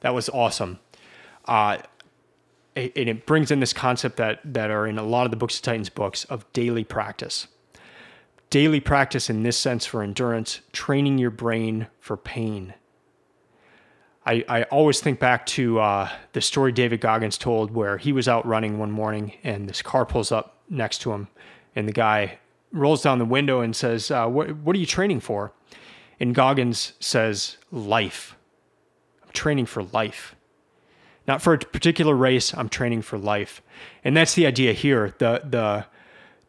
That 0.00 0.12
was 0.12 0.28
awesome. 0.28 0.80
Uh, 1.44 1.78
and 2.74 2.90
it 3.08 3.26
brings 3.26 3.52
in 3.52 3.60
this 3.60 3.72
concept 3.72 4.16
that, 4.16 4.40
that 4.44 4.70
are 4.70 4.88
in 4.88 4.98
a 4.98 5.04
lot 5.04 5.24
of 5.24 5.30
the 5.30 5.36
Books 5.36 5.56
of 5.56 5.62
Titans 5.62 5.88
books 5.88 6.24
of 6.24 6.52
daily 6.52 6.82
practice 6.82 7.46
daily 8.54 8.78
practice 8.78 9.28
in 9.28 9.42
this 9.42 9.56
sense 9.56 9.84
for 9.84 10.00
endurance, 10.00 10.60
training 10.70 11.18
your 11.18 11.32
brain 11.32 11.88
for 11.98 12.16
pain. 12.16 12.72
I, 14.24 14.44
I 14.48 14.62
always 14.64 15.00
think 15.00 15.18
back 15.18 15.44
to 15.46 15.80
uh, 15.80 16.08
the 16.34 16.40
story 16.40 16.70
David 16.70 17.00
Goggins 17.00 17.36
told 17.36 17.72
where 17.72 17.98
he 17.98 18.12
was 18.12 18.28
out 18.28 18.46
running 18.46 18.78
one 18.78 18.92
morning 18.92 19.32
and 19.42 19.68
this 19.68 19.82
car 19.82 20.06
pulls 20.06 20.30
up 20.30 20.62
next 20.70 20.98
to 20.98 21.10
him 21.10 21.26
and 21.74 21.88
the 21.88 21.92
guy 21.92 22.38
rolls 22.70 23.02
down 23.02 23.18
the 23.18 23.24
window 23.24 23.58
and 23.58 23.74
says, 23.74 24.12
uh, 24.12 24.28
what, 24.28 24.54
what 24.58 24.76
are 24.76 24.78
you 24.78 24.86
training 24.86 25.18
for? 25.18 25.52
And 26.20 26.32
Goggins 26.32 26.92
says, 27.00 27.56
life. 27.72 28.36
I'm 29.24 29.32
training 29.32 29.66
for 29.66 29.82
life. 29.82 30.36
Not 31.26 31.42
for 31.42 31.54
a 31.54 31.58
particular 31.58 32.14
race, 32.14 32.54
I'm 32.54 32.68
training 32.68 33.02
for 33.02 33.18
life. 33.18 33.62
And 34.04 34.16
that's 34.16 34.34
the 34.34 34.46
idea 34.46 34.74
here. 34.74 35.12
The, 35.18 35.42
the, 35.42 35.86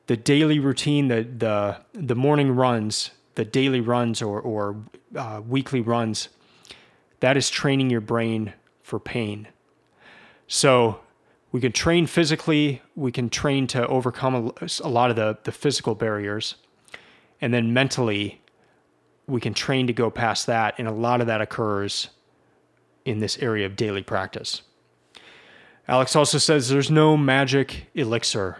the 0.07 0.17
daily 0.17 0.59
routine, 0.59 1.07
the 1.07 1.23
the 1.23 1.77
the 1.93 2.15
morning 2.15 2.51
runs, 2.51 3.11
the 3.35 3.45
daily 3.45 3.81
runs 3.81 4.21
or 4.21 4.39
or 4.39 4.75
uh, 5.15 5.41
weekly 5.47 5.81
runs, 5.81 6.29
that 7.19 7.37
is 7.37 7.49
training 7.49 7.89
your 7.89 8.01
brain 8.01 8.53
for 8.83 8.99
pain. 8.99 9.47
So 10.47 10.99
we 11.51 11.59
can 11.61 11.71
train 11.71 12.05
physically, 12.05 12.81
we 12.95 13.11
can 13.11 13.29
train 13.29 13.67
to 13.67 13.87
overcome 13.87 14.53
a, 14.61 14.69
a 14.83 14.89
lot 14.89 15.09
of 15.09 15.15
the 15.15 15.37
the 15.43 15.51
physical 15.51 15.95
barriers, 15.95 16.55
and 17.41 17.53
then 17.53 17.73
mentally, 17.73 18.41
we 19.27 19.41
can 19.41 19.53
train 19.53 19.87
to 19.87 19.93
go 19.93 20.11
past 20.11 20.45
that, 20.45 20.75
and 20.77 20.87
a 20.87 20.91
lot 20.91 21.21
of 21.21 21.27
that 21.27 21.41
occurs 21.41 22.09
in 23.05 23.19
this 23.19 23.37
area 23.39 23.65
of 23.65 23.75
daily 23.75 24.03
practice. 24.03 24.61
Alex 25.87 26.15
also 26.15 26.39
says 26.39 26.69
there's 26.69 26.89
no 26.89 27.15
magic 27.15 27.85
elixir 27.93 28.57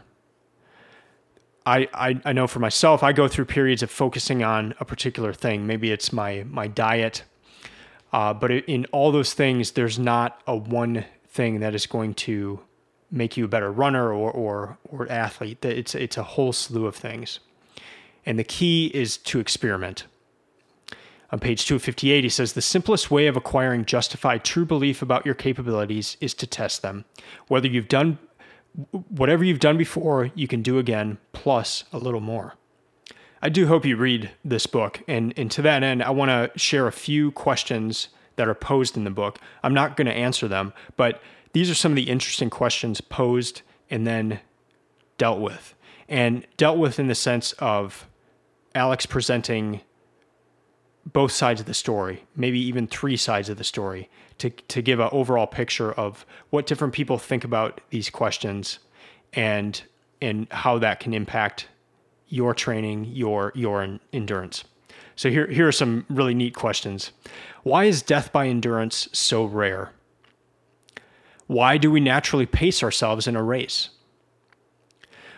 I, 1.65 1.87
I, 1.93 2.21
I 2.25 2.33
know 2.33 2.47
for 2.47 2.59
myself, 2.59 3.01
I 3.01 3.11
go 3.11 3.27
through 3.27 3.45
periods 3.45 3.81
of 3.81 3.89
focusing 3.89 4.43
on 4.43 4.75
a 4.79 4.85
particular 4.85 5.33
thing. 5.33 5.65
Maybe 5.65 5.91
it's 5.91 6.13
my 6.13 6.45
my 6.49 6.67
diet, 6.67 7.23
uh, 8.13 8.33
but 8.33 8.51
in 8.51 8.85
all 8.91 9.11
those 9.11 9.33
things, 9.33 9.71
there's 9.71 9.97
not 9.97 10.41
a 10.45 10.55
one 10.55 11.05
thing 11.27 11.59
that 11.61 11.73
is 11.73 11.85
going 11.85 12.13
to 12.13 12.59
make 13.11 13.37
you 13.37 13.45
a 13.45 13.47
better 13.47 13.71
runner 13.71 14.13
or 14.13 14.31
or 14.31 14.77
or 14.89 15.11
athlete. 15.11 15.65
It's 15.65 15.95
it's 15.95 16.17
a 16.17 16.23
whole 16.23 16.53
slew 16.53 16.85
of 16.85 16.95
things, 16.95 17.39
and 18.25 18.37
the 18.37 18.43
key 18.43 18.91
is 18.93 19.17
to 19.17 19.39
experiment. 19.39 20.05
On 21.31 21.39
page 21.39 21.65
258, 21.65 22.23
he 22.23 22.29
says 22.29 22.53
the 22.53 22.61
simplest 22.61 23.09
way 23.09 23.25
of 23.25 23.35
acquiring 23.35 23.85
justified 23.85 24.43
true 24.43 24.65
belief 24.65 25.01
about 25.01 25.25
your 25.25 25.33
capabilities 25.33 26.15
is 26.21 26.35
to 26.35 26.45
test 26.45 26.83
them. 26.83 27.03
Whether 27.47 27.67
you've 27.67 27.87
done 27.87 28.19
whatever 29.09 29.43
you've 29.43 29.59
done 29.59 29.77
before, 29.77 30.31
you 30.35 30.47
can 30.47 30.61
do 30.61 30.77
again, 30.79 31.17
plus 31.33 31.83
a 31.93 31.97
little 31.97 32.19
more. 32.19 32.55
I 33.41 33.49
do 33.49 33.67
hope 33.67 33.85
you 33.85 33.95
read 33.95 34.31
this 34.43 34.65
book. 34.65 35.01
And, 35.07 35.33
and 35.37 35.51
to 35.51 35.61
that 35.61 35.83
end, 35.83 36.03
I 36.03 36.09
want 36.09 36.29
to 36.29 36.57
share 36.59 36.87
a 36.87 36.91
few 36.91 37.31
questions 37.31 38.09
that 38.37 38.47
are 38.47 38.55
posed 38.55 38.97
in 38.97 39.03
the 39.03 39.11
book. 39.11 39.39
I'm 39.63 39.73
not 39.73 39.95
going 39.95 40.07
to 40.07 40.13
answer 40.13 40.47
them, 40.47 40.73
but 40.97 41.21
these 41.53 41.69
are 41.69 41.75
some 41.75 41.91
of 41.91 41.95
the 41.95 42.09
interesting 42.09 42.49
questions 42.49 43.01
posed 43.01 43.61
and 43.89 44.05
then 44.05 44.39
dealt 45.17 45.39
with. 45.39 45.75
And 46.09 46.45
dealt 46.57 46.77
with 46.77 46.99
in 46.99 47.07
the 47.07 47.15
sense 47.15 47.53
of 47.53 48.07
Alex 48.73 49.05
presenting 49.05 49.81
both 51.05 51.31
sides 51.31 51.61
of 51.61 51.67
the 51.67 51.73
story, 51.73 52.25
maybe 52.35 52.59
even 52.59 52.87
three 52.87 53.15
sides 53.15 53.47
of 53.47 53.57
the 53.57 53.63
story, 53.63 54.09
to, 54.37 54.49
to 54.49 54.81
give 54.81 54.99
an 54.99 55.09
overall 55.11 55.47
picture 55.47 55.91
of 55.93 56.25
what 56.49 56.67
different 56.67 56.93
people 56.93 57.17
think 57.17 57.43
about 57.43 57.81
these 57.89 58.09
questions 58.09 58.79
and 59.33 59.83
and 60.21 60.47
how 60.49 60.77
that 60.79 60.99
can 60.99 61.13
impact 61.13 61.67
your 62.27 62.53
training, 62.53 63.05
your 63.05 63.51
your 63.55 63.99
endurance. 64.13 64.63
So 65.15 65.29
here 65.29 65.47
here 65.47 65.67
are 65.67 65.73
some 65.73 66.05
really 66.09 66.33
neat 66.33 66.55
questions. 66.55 67.11
Why 67.63 67.85
is 67.85 68.01
death 68.01 68.31
by 68.31 68.47
endurance 68.47 69.07
so 69.11 69.45
rare? 69.45 69.91
Why 71.47 71.77
do 71.77 71.91
we 71.91 71.99
naturally 71.99 72.45
pace 72.45 72.81
ourselves 72.81 73.27
in 73.27 73.35
a 73.35 73.43
race? 73.43 73.89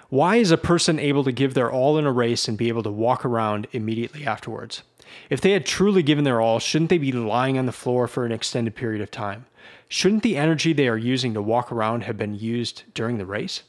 Why 0.09 0.37
is 0.37 0.51
a 0.51 0.57
person 0.57 0.99
able 0.99 1.25
to 1.25 1.33
give 1.33 1.53
their 1.53 1.69
all 1.69 1.97
in 1.97 2.05
a 2.05 2.11
race 2.11 2.47
and 2.47 2.57
be 2.57 2.69
able 2.69 2.83
to 2.83 2.91
walk 2.91 3.25
around 3.25 3.67
immediately 3.73 4.25
afterwards? 4.25 4.83
If 5.29 5.41
they 5.41 5.51
had 5.51 5.65
truly 5.65 6.03
given 6.03 6.23
their 6.23 6.41
all, 6.41 6.59
shouldn't 6.59 6.89
they 6.89 6.97
be 6.97 7.11
lying 7.11 7.57
on 7.57 7.65
the 7.65 7.71
floor 7.71 8.07
for 8.07 8.25
an 8.25 8.31
extended 8.31 8.75
period 8.75 9.01
of 9.01 9.11
time? 9.11 9.45
Shouldn't 9.89 10.23
the 10.23 10.37
energy 10.37 10.73
they 10.73 10.87
are 10.87 10.97
using 10.97 11.33
to 11.33 11.41
walk 11.41 11.71
around 11.71 12.03
have 12.03 12.17
been 12.17 12.35
used 12.35 12.83
during 12.93 13.17
the 13.17 13.25
race? 13.25 13.63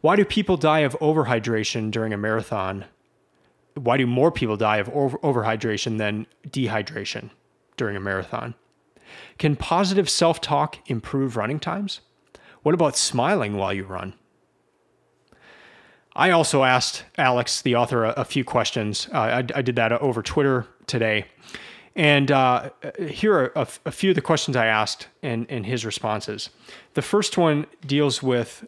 Why 0.00 0.16
do 0.16 0.24
people 0.24 0.56
die 0.56 0.80
of 0.80 0.98
overhydration 1.00 1.90
during 1.90 2.12
a 2.12 2.16
marathon? 2.16 2.86
Why 3.74 3.96
do 3.96 4.06
more 4.06 4.32
people 4.32 4.56
die 4.56 4.78
of 4.78 4.88
over- 4.90 5.18
overhydration 5.18 5.98
than 5.98 6.26
dehydration 6.48 7.30
during 7.76 7.96
a 7.96 8.00
marathon? 8.00 8.54
Can 9.38 9.56
positive 9.56 10.08
self 10.08 10.40
talk 10.40 10.78
improve 10.86 11.36
running 11.36 11.60
times? 11.60 12.00
What 12.62 12.74
about 12.74 12.96
smiling 12.96 13.56
while 13.56 13.72
you 13.72 13.84
run? 13.84 14.14
I 16.16 16.30
also 16.30 16.64
asked 16.64 17.04
Alex, 17.16 17.62
the 17.62 17.76
author, 17.76 18.04
a, 18.04 18.10
a 18.10 18.24
few 18.24 18.44
questions. 18.44 19.08
Uh, 19.12 19.18
I, 19.18 19.38
I, 19.54 19.62
did 19.62 19.76
that 19.76 19.92
over 19.92 20.22
Twitter 20.22 20.66
today. 20.86 21.26
And 21.94 22.30
uh, 22.30 22.70
here 22.98 23.34
are 23.34 23.52
a, 23.54 23.68
a, 23.86 23.92
few 23.92 24.10
of 24.10 24.16
the 24.16 24.22
questions 24.22 24.56
I 24.56 24.66
asked 24.66 25.08
and, 25.22 25.46
and 25.48 25.66
his 25.66 25.84
responses. 25.84 26.50
The 26.94 27.02
first 27.02 27.36
one 27.36 27.66
deals 27.86 28.22
with 28.22 28.66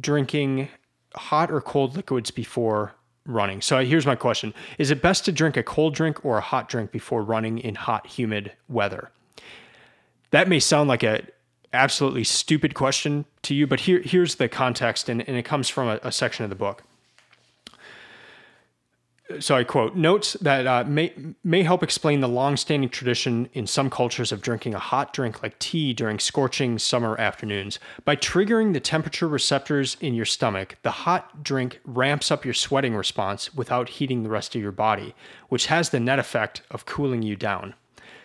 drinking 0.00 0.68
hot 1.14 1.50
or 1.50 1.60
cold 1.60 1.96
liquids 1.96 2.30
before 2.30 2.94
running. 3.24 3.60
So 3.60 3.84
here's 3.84 4.06
my 4.06 4.16
question 4.16 4.54
Is 4.78 4.90
it 4.90 5.02
best 5.02 5.24
to 5.26 5.32
drink 5.32 5.56
a 5.56 5.62
cold 5.62 5.94
drink 5.94 6.24
or 6.24 6.38
a 6.38 6.42
hot 6.42 6.68
drink 6.68 6.90
before 6.90 7.22
running 7.22 7.58
in 7.58 7.74
hot, 7.74 8.06
humid 8.06 8.52
weather? 8.68 9.10
That 10.30 10.48
may 10.48 10.60
sound 10.60 10.88
like 10.88 11.02
a 11.02 11.22
absolutely 11.72 12.24
stupid 12.24 12.74
question 12.74 13.24
to 13.42 13.54
you, 13.54 13.66
but 13.66 13.80
here, 13.80 14.00
here's 14.00 14.36
the 14.36 14.48
context, 14.48 15.08
and, 15.08 15.26
and 15.28 15.36
it 15.36 15.44
comes 15.44 15.68
from 15.68 15.88
a, 15.88 16.00
a 16.02 16.12
section 16.12 16.44
of 16.44 16.50
the 16.50 16.56
book. 16.56 16.82
So 19.40 19.56
I 19.56 19.64
quote 19.64 19.94
notes 19.94 20.38
that 20.40 20.66
uh, 20.66 20.84
may 20.84 21.12
may 21.44 21.62
help 21.62 21.82
explain 21.82 22.20
the 22.20 22.28
long-standing 22.28 22.88
tradition 22.88 23.50
in 23.52 23.66
some 23.66 23.90
cultures 23.90 24.32
of 24.32 24.40
drinking 24.40 24.74
a 24.74 24.78
hot 24.78 25.12
drink 25.12 25.42
like 25.42 25.58
tea 25.58 25.92
during 25.92 26.18
scorching 26.18 26.78
summer 26.78 27.14
afternoons. 27.20 27.78
By 28.06 28.16
triggering 28.16 28.72
the 28.72 28.80
temperature 28.80 29.28
receptors 29.28 29.98
in 30.00 30.14
your 30.14 30.24
stomach, 30.24 30.76
the 30.82 30.90
hot 30.90 31.42
drink 31.42 31.78
ramps 31.84 32.30
up 32.30 32.46
your 32.46 32.54
sweating 32.54 32.96
response 32.96 33.54
without 33.54 33.90
heating 33.90 34.22
the 34.22 34.30
rest 34.30 34.56
of 34.56 34.62
your 34.62 34.72
body, 34.72 35.14
which 35.50 35.66
has 35.66 35.90
the 35.90 36.00
net 36.00 36.18
effect 36.18 36.62
of 36.70 36.86
cooling 36.86 37.20
you 37.20 37.36
down. 37.36 37.74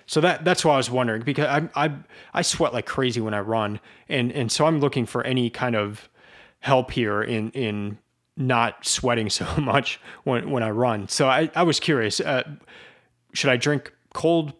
So 0.05 0.21
that 0.21 0.43
that's 0.43 0.65
why 0.65 0.73
I 0.73 0.77
was 0.77 0.89
wondering 0.89 1.21
because 1.23 1.45
I 1.45 1.69
I 1.75 1.93
I 2.33 2.41
sweat 2.41 2.73
like 2.73 2.85
crazy 2.85 3.21
when 3.21 3.33
I 3.33 3.39
run, 3.39 3.79
and 4.09 4.31
and 4.31 4.51
so 4.51 4.65
I'm 4.65 4.79
looking 4.79 5.05
for 5.05 5.23
any 5.23 5.49
kind 5.49 5.75
of 5.75 6.09
help 6.59 6.91
here 6.91 7.21
in 7.21 7.51
in 7.51 7.97
not 8.35 8.85
sweating 8.85 9.29
so 9.29 9.45
much 9.57 9.99
when 10.23 10.49
when 10.51 10.63
I 10.63 10.71
run. 10.71 11.07
So 11.07 11.27
I 11.27 11.49
I 11.55 11.63
was 11.63 11.79
curious, 11.79 12.19
uh, 12.19 12.43
should 13.33 13.49
I 13.49 13.57
drink 13.57 13.93
cold 14.13 14.53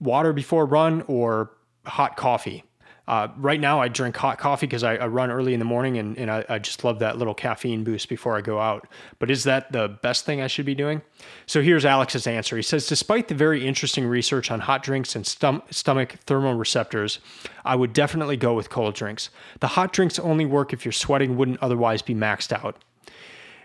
water 0.00 0.32
before 0.32 0.66
run 0.66 1.02
or 1.06 1.50
hot 1.84 2.16
coffee? 2.16 2.64
Uh, 3.08 3.28
right 3.36 3.60
now, 3.60 3.80
I 3.80 3.88
drink 3.88 4.16
hot 4.16 4.38
coffee 4.38 4.66
because 4.66 4.84
I, 4.84 4.94
I, 4.94 5.06
run 5.08 5.32
early 5.32 5.54
in 5.54 5.58
the 5.58 5.64
morning 5.64 5.98
and, 5.98 6.16
and 6.16 6.30
I, 6.30 6.44
I, 6.48 6.58
just 6.60 6.84
love 6.84 7.00
that 7.00 7.18
little 7.18 7.34
caffeine 7.34 7.82
boost 7.82 8.08
before 8.08 8.36
I 8.36 8.40
go 8.42 8.60
out. 8.60 8.86
But 9.18 9.28
is 9.28 9.42
that 9.42 9.72
the 9.72 9.88
best 9.88 10.24
thing 10.24 10.40
I 10.40 10.46
should 10.46 10.66
be 10.66 10.76
doing? 10.76 11.02
So 11.46 11.62
here's 11.62 11.84
Alex's 11.84 12.28
answer. 12.28 12.54
He 12.54 12.62
says 12.62 12.86
Despite 12.86 13.26
the 13.26 13.34
very 13.34 13.66
interesting 13.66 14.06
research 14.06 14.52
on 14.52 14.60
hot 14.60 14.84
drinks 14.84 15.16
and 15.16 15.24
stom- 15.24 15.62
stomach 15.70 16.18
thermoreceptors, 16.26 17.18
I 17.64 17.74
would 17.74 17.92
definitely 17.92 18.36
go 18.36 18.54
with 18.54 18.70
cold 18.70 18.94
drinks. 18.94 19.30
The 19.58 19.68
hot 19.68 19.92
drinks 19.92 20.20
only 20.20 20.46
work 20.46 20.72
if 20.72 20.84
your 20.84 20.92
sweating 20.92 21.36
wouldn't 21.36 21.60
otherwise 21.60 22.02
be 22.02 22.14
maxed 22.14 22.52
out. 22.52 22.76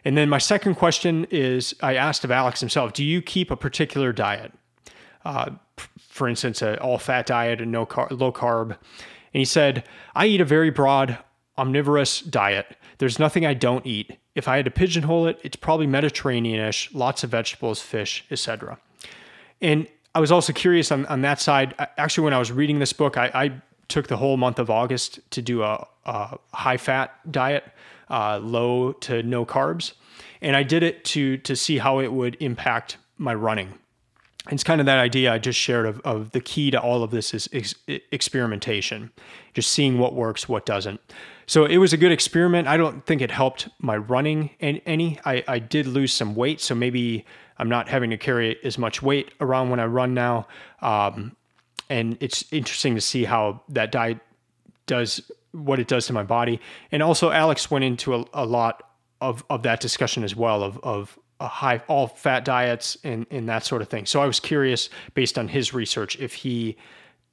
And 0.03 0.17
then 0.17 0.29
my 0.29 0.39
second 0.39 0.75
question 0.75 1.27
is 1.29 1.75
I 1.81 1.95
asked 1.95 2.23
of 2.23 2.31
Alex 2.31 2.59
himself 2.59 2.93
Do 2.93 3.03
you 3.03 3.21
keep 3.21 3.51
a 3.51 3.55
particular 3.55 4.11
diet? 4.11 4.51
Uh, 5.23 5.51
for 5.97 6.27
instance, 6.27 6.61
an 6.61 6.77
all 6.79 6.97
fat 6.97 7.27
diet 7.27 7.61
and 7.61 7.71
no 7.71 7.85
car- 7.85 8.07
low 8.09 8.31
carb. 8.31 8.77
And 9.33 9.39
he 9.39 9.45
said, 9.45 9.83
I 10.15 10.25
eat 10.27 10.41
a 10.41 10.45
very 10.45 10.69
broad, 10.69 11.17
omnivorous 11.57 12.21
diet. 12.21 12.77
There's 12.97 13.19
nothing 13.19 13.45
I 13.45 13.53
don't 13.53 13.85
eat. 13.85 14.17
If 14.35 14.47
I 14.47 14.57
had 14.57 14.65
to 14.65 14.71
pigeonhole 14.71 15.27
it, 15.27 15.39
it's 15.43 15.55
probably 15.55 15.87
Mediterranean-ish, 15.87 16.93
lots 16.93 17.23
of 17.23 17.29
vegetables, 17.29 17.81
fish, 17.81 18.25
etc. 18.31 18.79
And 19.61 19.87
I 20.15 20.19
was 20.19 20.31
also 20.31 20.53
curious 20.53 20.91
on, 20.91 21.05
on 21.07 21.21
that 21.21 21.39
side. 21.39 21.75
Actually, 21.97 22.25
when 22.25 22.33
I 22.33 22.39
was 22.39 22.51
reading 22.51 22.79
this 22.79 22.93
book, 22.93 23.17
I, 23.17 23.31
I 23.33 23.61
took 23.87 24.07
the 24.07 24.17
whole 24.17 24.37
month 24.37 24.59
of 24.59 24.69
August 24.69 25.19
to 25.31 25.41
do 25.41 25.63
a, 25.63 25.85
a 26.05 26.37
high 26.53 26.77
fat 26.77 27.31
diet, 27.31 27.63
uh, 28.09 28.39
low 28.41 28.93
to 28.93 29.23
no 29.23 29.45
carbs. 29.45 29.93
And 30.41 30.55
I 30.55 30.63
did 30.63 30.83
it 30.83 31.03
to 31.05 31.37
to 31.37 31.55
see 31.55 31.79
how 31.79 31.99
it 31.99 32.11
would 32.11 32.37
impact 32.39 32.97
my 33.17 33.33
running 33.33 33.73
it's 34.49 34.63
kind 34.63 34.79
of 34.79 34.85
that 34.85 34.99
idea 34.99 35.31
I 35.31 35.37
just 35.37 35.59
shared 35.59 35.85
of, 35.85 35.99
of 36.01 36.31
the 36.31 36.39
key 36.39 36.71
to 36.71 36.79
all 36.79 37.03
of 37.03 37.11
this 37.11 37.33
is 37.33 37.49
ex- 37.53 37.75
experimentation, 37.87 39.11
just 39.53 39.71
seeing 39.71 39.99
what 39.99 40.13
works, 40.13 40.47
what 40.47 40.65
doesn't. 40.65 40.99
So 41.45 41.65
it 41.65 41.77
was 41.77 41.93
a 41.93 41.97
good 41.97 42.11
experiment. 42.11 42.67
I 42.67 42.75
don't 42.75 43.05
think 43.05 43.21
it 43.21 43.31
helped 43.31 43.69
my 43.79 43.95
running 43.95 44.49
any. 44.59 45.19
I, 45.23 45.43
I 45.47 45.59
did 45.59 45.87
lose 45.87 46.13
some 46.13 46.35
weight, 46.35 46.59
so 46.59 46.75
maybe 46.75 47.25
I'm 47.57 47.69
not 47.69 47.87
having 47.87 48.09
to 48.09 48.17
carry 48.17 48.57
as 48.63 48.77
much 48.77 49.01
weight 49.01 49.31
around 49.39 49.69
when 49.69 49.79
I 49.79 49.85
run 49.85 50.13
now. 50.13 50.47
Um, 50.81 51.35
and 51.89 52.17
it's 52.19 52.45
interesting 52.51 52.95
to 52.95 53.01
see 53.01 53.23
how 53.23 53.61
that 53.69 53.91
diet 53.91 54.19
does 54.87 55.31
what 55.51 55.79
it 55.79 55.87
does 55.87 56.07
to 56.07 56.13
my 56.13 56.23
body. 56.23 56.59
And 56.91 57.01
also, 57.01 57.31
Alex 57.31 57.71
went 57.71 57.85
into 57.85 58.13
a, 58.13 58.25
a 58.33 58.45
lot 58.45 58.83
of, 59.21 59.43
of 59.49 59.63
that 59.63 59.79
discussion 59.79 60.23
as 60.23 60.35
well 60.35 60.63
of, 60.63 60.77
of 60.83 61.17
a 61.39 61.47
high 61.47 61.81
all 61.87 62.07
fat 62.07 62.43
diets 62.43 62.97
and 63.03 63.25
and 63.29 63.47
that 63.49 63.63
sort 63.63 63.81
of 63.81 63.89
thing. 63.89 64.05
So 64.05 64.21
I 64.21 64.25
was 64.25 64.39
curious 64.39 64.89
based 65.13 65.37
on 65.37 65.47
his 65.47 65.73
research 65.73 66.17
if 66.19 66.33
he 66.33 66.77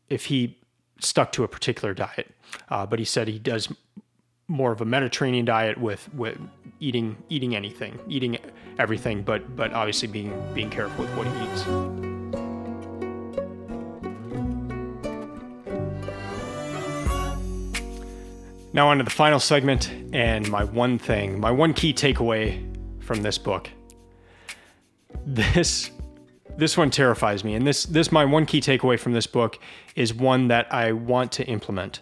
if 0.08 0.26
he 0.26 0.58
stuck 1.00 1.32
to 1.32 1.44
a 1.44 1.48
particular 1.48 1.94
diet. 1.94 2.30
Uh, 2.68 2.86
but 2.86 2.98
he 2.98 3.04
said 3.04 3.28
he 3.28 3.38
does 3.38 3.72
more 4.46 4.72
of 4.72 4.80
a 4.80 4.84
Mediterranean 4.84 5.44
diet 5.44 5.78
with 5.78 6.12
with 6.14 6.38
eating 6.80 7.16
eating 7.28 7.56
anything, 7.56 7.98
eating 8.08 8.38
everything, 8.78 9.22
but 9.22 9.56
but 9.56 9.72
obviously 9.72 10.08
being 10.08 10.32
being 10.52 10.70
careful 10.70 11.04
with 11.04 11.16
what 11.16 11.26
he 11.26 11.32
eats. 11.44 11.66
Now 18.74 18.88
on 18.88 18.98
to 18.98 19.04
the 19.04 19.10
final 19.10 19.38
segment 19.38 19.88
and 20.12 20.50
my 20.50 20.64
one 20.64 20.98
thing, 20.98 21.38
my 21.38 21.52
one 21.52 21.74
key 21.74 21.94
takeaway 21.94 22.60
from 23.00 23.22
this 23.22 23.38
book 23.38 23.70
this 25.26 25.90
this 26.56 26.76
one 26.76 26.90
terrifies 26.90 27.42
me 27.42 27.54
and 27.54 27.66
this 27.66 27.84
this 27.84 28.12
my 28.12 28.24
one 28.24 28.46
key 28.46 28.60
takeaway 28.60 28.98
from 28.98 29.12
this 29.12 29.26
book 29.26 29.58
is 29.96 30.14
one 30.14 30.48
that 30.48 30.72
I 30.72 30.92
want 30.92 31.32
to 31.32 31.46
implement 31.46 32.00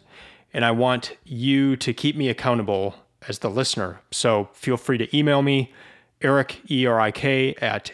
and 0.52 0.64
I 0.64 0.70
want 0.70 1.16
you 1.24 1.76
to 1.76 1.92
keep 1.92 2.16
me 2.16 2.28
accountable 2.28 2.94
as 3.28 3.38
the 3.38 3.50
listener. 3.50 4.00
So 4.10 4.50
feel 4.52 4.76
free 4.76 4.98
to 4.98 5.16
email 5.16 5.42
me 5.42 5.72
Erik 6.20 6.60
E 6.70 6.86
R 6.86 7.00
I 7.00 7.10
K 7.10 7.54
at 7.60 7.92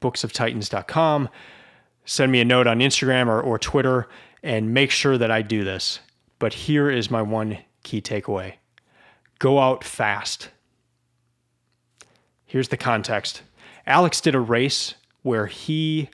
booksoftitans.com. 0.00 1.28
Send 2.04 2.30
me 2.30 2.40
a 2.40 2.44
note 2.44 2.66
on 2.66 2.78
Instagram 2.78 3.26
or, 3.26 3.40
or 3.40 3.58
Twitter 3.58 4.08
and 4.42 4.72
make 4.72 4.90
sure 4.90 5.18
that 5.18 5.30
I 5.30 5.42
do 5.42 5.64
this. 5.64 6.00
But 6.38 6.52
here 6.52 6.88
is 6.90 7.10
my 7.10 7.22
one 7.22 7.58
key 7.82 8.00
takeaway. 8.00 8.54
Go 9.38 9.58
out 9.58 9.82
fast. 9.82 10.50
Here's 12.44 12.68
the 12.68 12.76
context. 12.76 13.42
Alex 13.86 14.20
did 14.20 14.34
a 14.34 14.40
race 14.40 14.94
where 15.22 15.46
he 15.46 16.08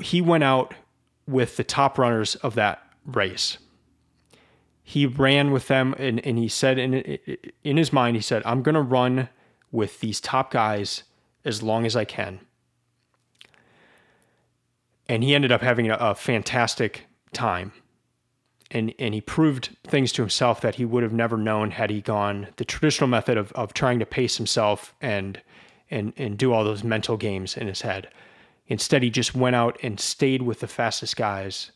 he 0.00 0.20
went 0.20 0.44
out 0.44 0.74
with 1.26 1.56
the 1.56 1.64
top 1.64 1.98
runners 1.98 2.36
of 2.36 2.54
that 2.54 2.82
race. 3.04 3.58
He 4.82 5.04
ran 5.06 5.50
with 5.50 5.68
them 5.68 5.94
and, 5.98 6.24
and 6.24 6.38
he 6.38 6.48
said 6.48 6.78
in 6.78 6.94
in 7.64 7.76
his 7.76 7.92
mind 7.92 8.16
he 8.16 8.22
said 8.22 8.42
I'm 8.44 8.62
going 8.62 8.74
to 8.74 8.80
run 8.80 9.28
with 9.70 10.00
these 10.00 10.20
top 10.20 10.50
guys 10.50 11.02
as 11.44 11.62
long 11.62 11.86
as 11.86 11.96
I 11.96 12.04
can. 12.04 12.40
And 15.08 15.24
he 15.24 15.34
ended 15.34 15.52
up 15.52 15.62
having 15.62 15.90
a, 15.90 15.94
a 15.94 16.14
fantastic 16.14 17.06
time. 17.32 17.72
And, 18.70 18.92
and 18.98 19.14
he 19.14 19.22
proved 19.22 19.70
things 19.86 20.12
to 20.12 20.22
himself 20.22 20.60
that 20.60 20.74
he 20.74 20.84
would 20.84 21.02
have 21.02 21.12
never 21.12 21.38
known 21.38 21.70
had 21.70 21.88
he 21.88 22.02
gone 22.02 22.48
the 22.56 22.66
traditional 22.66 23.08
method 23.08 23.38
of, 23.38 23.50
of 23.52 23.72
trying 23.72 23.98
to 23.98 24.06
pace 24.06 24.36
himself 24.36 24.94
and 25.00 25.40
and 25.90 26.12
and 26.16 26.38
do 26.38 26.52
all 26.52 26.64
those 26.64 26.84
mental 26.84 27.16
games 27.16 27.56
in 27.56 27.66
his 27.66 27.82
head. 27.82 28.08
Instead, 28.66 29.02
he 29.02 29.10
just 29.10 29.34
went 29.34 29.56
out 29.56 29.78
and 29.82 29.98
stayed 29.98 30.42
with 30.42 30.60
the 30.60 30.66
fastest 30.66 31.16
guys 31.16 31.72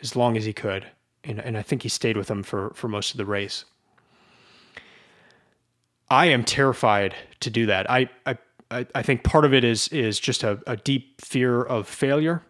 as 0.00 0.14
long 0.14 0.36
as 0.36 0.44
he 0.44 0.52
could, 0.52 0.86
and 1.24 1.38
and 1.40 1.56
I 1.56 1.62
think 1.62 1.82
he 1.82 1.88
stayed 1.88 2.16
with 2.16 2.28
them 2.28 2.42
for 2.42 2.72
for 2.74 2.88
most 2.88 3.12
of 3.12 3.18
the 3.18 3.26
race. 3.26 3.64
I 6.10 6.26
am 6.26 6.44
terrified 6.44 7.14
to 7.40 7.50
do 7.50 7.66
that. 7.66 7.90
I 7.90 8.08
I 8.26 8.36
I 8.70 9.02
think 9.02 9.24
part 9.24 9.44
of 9.44 9.52
it 9.52 9.64
is 9.64 9.88
is 9.88 10.20
just 10.20 10.42
a, 10.42 10.60
a 10.66 10.76
deep 10.76 11.20
fear 11.20 11.62
of 11.62 11.88
failure, 11.88 12.42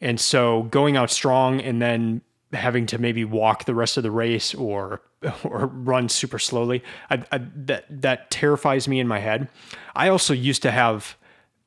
and 0.00 0.20
so 0.20 0.64
going 0.64 0.96
out 0.96 1.10
strong 1.10 1.60
and 1.60 1.82
then 1.82 2.22
having 2.52 2.86
to 2.86 2.98
maybe 2.98 3.24
walk 3.24 3.64
the 3.64 3.74
rest 3.74 3.96
of 3.96 4.02
the 4.02 4.10
race 4.10 4.54
or 4.54 5.02
or 5.44 5.66
run 5.66 6.08
super 6.08 6.38
slowly. 6.38 6.82
I, 7.10 7.22
I, 7.32 7.38
that 7.38 7.84
that 7.88 8.30
terrifies 8.30 8.88
me 8.88 9.00
in 9.00 9.08
my 9.08 9.18
head. 9.18 9.48
I 9.94 10.08
also 10.08 10.32
used 10.34 10.62
to 10.62 10.70
have 10.70 11.16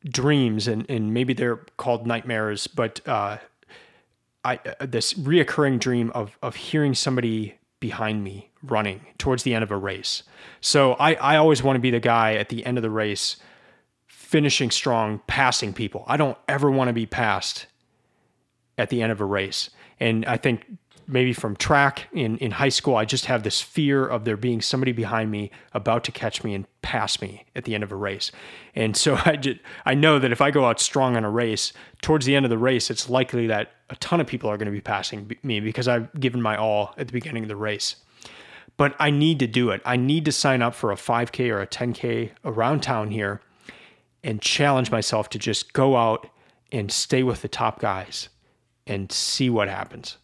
dreams, 0.06 0.68
and 0.68 0.90
and 0.90 1.14
maybe 1.14 1.34
they're 1.34 1.58
called 1.78 2.08
nightmares, 2.08 2.68
but 2.68 3.02
uh, 3.08 3.38
I 4.44 4.60
uh, 4.80 4.86
this 4.86 5.14
reoccurring 5.14 5.80
dream 5.80 6.12
of 6.12 6.38
of 6.42 6.56
hearing 6.56 6.94
somebody 6.94 7.58
behind 7.80 8.24
me 8.24 8.52
running 8.64 9.02
towards 9.18 9.44
the 9.44 9.54
end 9.54 9.64
of 9.64 9.72
a 9.72 9.78
race. 9.78 10.24
So 10.62 10.94
I 10.94 11.16
I 11.16 11.38
always 11.38 11.64
want 11.64 11.76
to 11.76 11.82
be 11.82 11.92
the 11.92 12.00
guy 12.00 12.36
at 12.36 12.50
the 12.50 12.66
end 12.66 12.78
of 12.78 12.82
the 12.82 12.90
race, 12.90 13.38
finishing 14.08 14.72
strong, 14.72 15.22
passing 15.28 15.74
people. 15.74 16.06
I 16.08 16.18
don't 16.18 16.38
ever 16.48 16.72
want 16.72 16.88
to 16.88 16.94
be 16.94 17.06
passed 17.06 17.68
at 18.78 18.90
the 18.90 19.02
end 19.02 19.12
of 19.12 19.22
a 19.22 19.26
race. 19.26 19.70
And 20.00 20.26
I 20.26 20.38
think 20.38 20.66
maybe 21.12 21.34
from 21.34 21.56
track 21.56 22.08
in, 22.14 22.38
in 22.38 22.52
high 22.52 22.70
school, 22.70 22.96
I 22.96 23.06
just 23.06 23.26
have 23.26 23.44
this 23.44 23.62
fear 23.62 24.08
of 24.08 24.26
there 24.26 24.38
being 24.38 24.62
somebody 24.62 24.92
behind 24.92 25.30
me 25.30 25.52
about 25.74 26.04
to 26.06 26.12
catch 26.12 26.44
me 26.44 26.54
and 26.54 26.66
pass 26.82 27.22
me 27.22 27.46
at 27.56 27.66
the 27.66 27.76
end 27.76 27.84
of 27.84 27.92
a 27.92 27.96
race. 27.96 28.32
And 28.74 28.96
so 28.96 29.20
I 29.26 29.36
just, 29.36 29.60
I 29.86 29.94
know 29.94 30.20
that 30.20 30.32
if 30.32 30.42
I 30.42 30.52
go 30.52 30.66
out 30.66 30.80
strong 30.80 31.16
on 31.16 31.24
a 31.24 31.30
race, 31.30 31.74
towards 32.02 32.26
the 32.26 32.36
end 32.36 32.46
of 32.46 32.50
the 32.50 32.58
race, 32.58 32.90
it's 32.90 33.10
likely 33.10 33.48
that 33.48 33.72
a 33.90 33.96
ton 33.98 34.22
of 34.22 34.28
people 34.28 34.50
are 34.50 34.58
going 34.58 34.68
to 34.68 34.72
be 34.72 34.82
passing 34.82 35.32
me 35.44 35.60
because 35.60 35.88
I've 35.88 36.18
given 36.20 36.42
my 36.42 36.56
all 36.56 36.94
at 36.98 37.08
the 37.08 37.14
beginning 37.14 37.44
of 37.44 37.50
the 37.50 37.56
race. 37.56 37.98
But 38.78 38.96
I 39.00 39.12
need 39.12 39.40
to 39.40 39.48
do 39.48 39.70
it. 39.70 39.82
I 39.86 39.98
need 39.98 40.26
to 40.26 40.32
sign 40.32 40.62
up 40.62 40.74
for 40.74 40.92
a 40.92 40.96
5K 40.96 41.52
or 41.52 41.62
a 41.62 41.68
10K 41.68 42.32
around 42.46 42.82
town 42.82 43.12
here 43.12 43.42
and 44.24 44.42
challenge 44.42 44.92
myself 44.92 45.30
to 45.30 45.40
just 45.40 45.74
go 45.74 45.98
out 45.98 46.28
and 46.72 46.92
stay 46.92 47.22
with 47.22 47.42
the 47.42 47.48
top 47.48 47.80
guys 47.80 48.30
and 48.88 49.12
see 49.12 49.50
what 49.50 49.68
happens. 49.68 50.18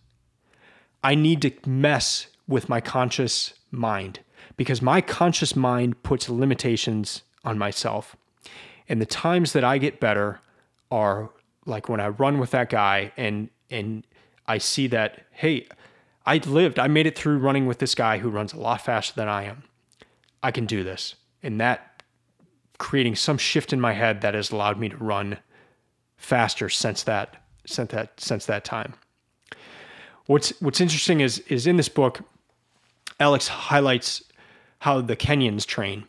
I 1.03 1.15
need 1.15 1.41
to 1.43 1.51
mess 1.69 2.27
with 2.47 2.69
my 2.69 2.81
conscious 2.81 3.53
mind 3.71 4.19
because 4.55 4.81
my 4.81 5.01
conscious 5.01 5.55
mind 5.55 6.01
puts 6.03 6.29
limitations 6.29 7.23
on 7.43 7.57
myself. 7.57 8.15
And 8.89 9.01
the 9.01 9.05
times 9.05 9.53
that 9.53 9.63
I 9.63 9.77
get 9.77 9.99
better 9.99 10.39
are 10.89 11.29
like 11.65 11.89
when 11.89 11.99
I 11.99 12.07
run 12.07 12.39
with 12.39 12.51
that 12.51 12.69
guy 12.69 13.12
and 13.17 13.49
and 13.69 14.05
I 14.47 14.57
see 14.57 14.88
that 14.88 15.25
hey, 15.31 15.67
I 16.25 16.38
lived, 16.38 16.79
I 16.79 16.88
made 16.88 17.05
it 17.05 17.17
through 17.17 17.39
running 17.39 17.67
with 17.67 17.79
this 17.79 17.95
guy 17.95 18.17
who 18.17 18.29
runs 18.29 18.53
a 18.53 18.60
lot 18.60 18.81
faster 18.81 19.13
than 19.15 19.27
I 19.27 19.43
am. 19.43 19.63
I 20.41 20.51
can 20.51 20.65
do 20.65 20.83
this. 20.83 21.15
And 21.43 21.60
that 21.62 22.03
creating 22.77 23.15
some 23.15 23.38
shift 23.38 23.73
in 23.73 23.81
my 23.81 23.93
head 23.93 24.21
that 24.21 24.33
has 24.33 24.51
allowed 24.51 24.79
me 24.79 24.89
to 24.89 24.97
run 24.97 25.38
faster 26.17 26.69
since 26.69 27.03
that 27.03 27.43
since 27.65 27.91
that 27.91 28.19
since 28.19 28.45
that 28.45 28.63
time. 28.63 28.93
What's 30.27 30.49
what's 30.61 30.79
interesting 30.81 31.21
is 31.21 31.39
is 31.47 31.65
in 31.65 31.77
this 31.77 31.89
book, 31.89 32.21
Alex 33.19 33.47
highlights 33.47 34.23
how 34.79 35.01
the 35.01 35.15
Kenyans 35.15 35.65
train. 35.65 36.05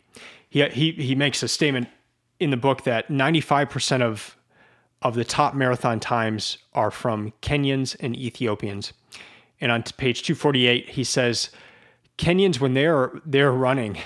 He 0.49 0.63
he 0.69 0.91
he 0.91 1.15
makes 1.15 1.41
a 1.41 1.47
statement 1.47 1.87
in 2.39 2.51
the 2.51 2.57
book 2.57 2.83
that 2.83 3.07
95% 3.09 4.01
of 4.01 4.37
of 5.01 5.15
the 5.15 5.23
top 5.23 5.53
marathon 5.55 5.99
times 5.99 6.57
are 6.73 6.91
from 6.91 7.31
Kenyans 7.41 7.95
and 7.99 8.15
Ethiopians. 8.15 8.91
And 9.61 9.71
on 9.71 9.83
page 9.83 10.23
248, 10.23 10.89
he 10.89 11.03
says, 11.03 11.49
Kenyans, 12.17 12.59
when 12.59 12.73
they're 12.73 13.11
they're 13.25 13.51
running, 13.51 13.97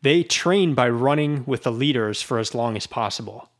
they 0.00 0.22
train 0.22 0.74
by 0.74 0.88
running 0.88 1.44
with 1.46 1.62
the 1.62 1.72
leaders 1.72 2.22
for 2.22 2.38
as 2.38 2.54
long 2.54 2.76
as 2.76 2.86
possible, 2.86 3.50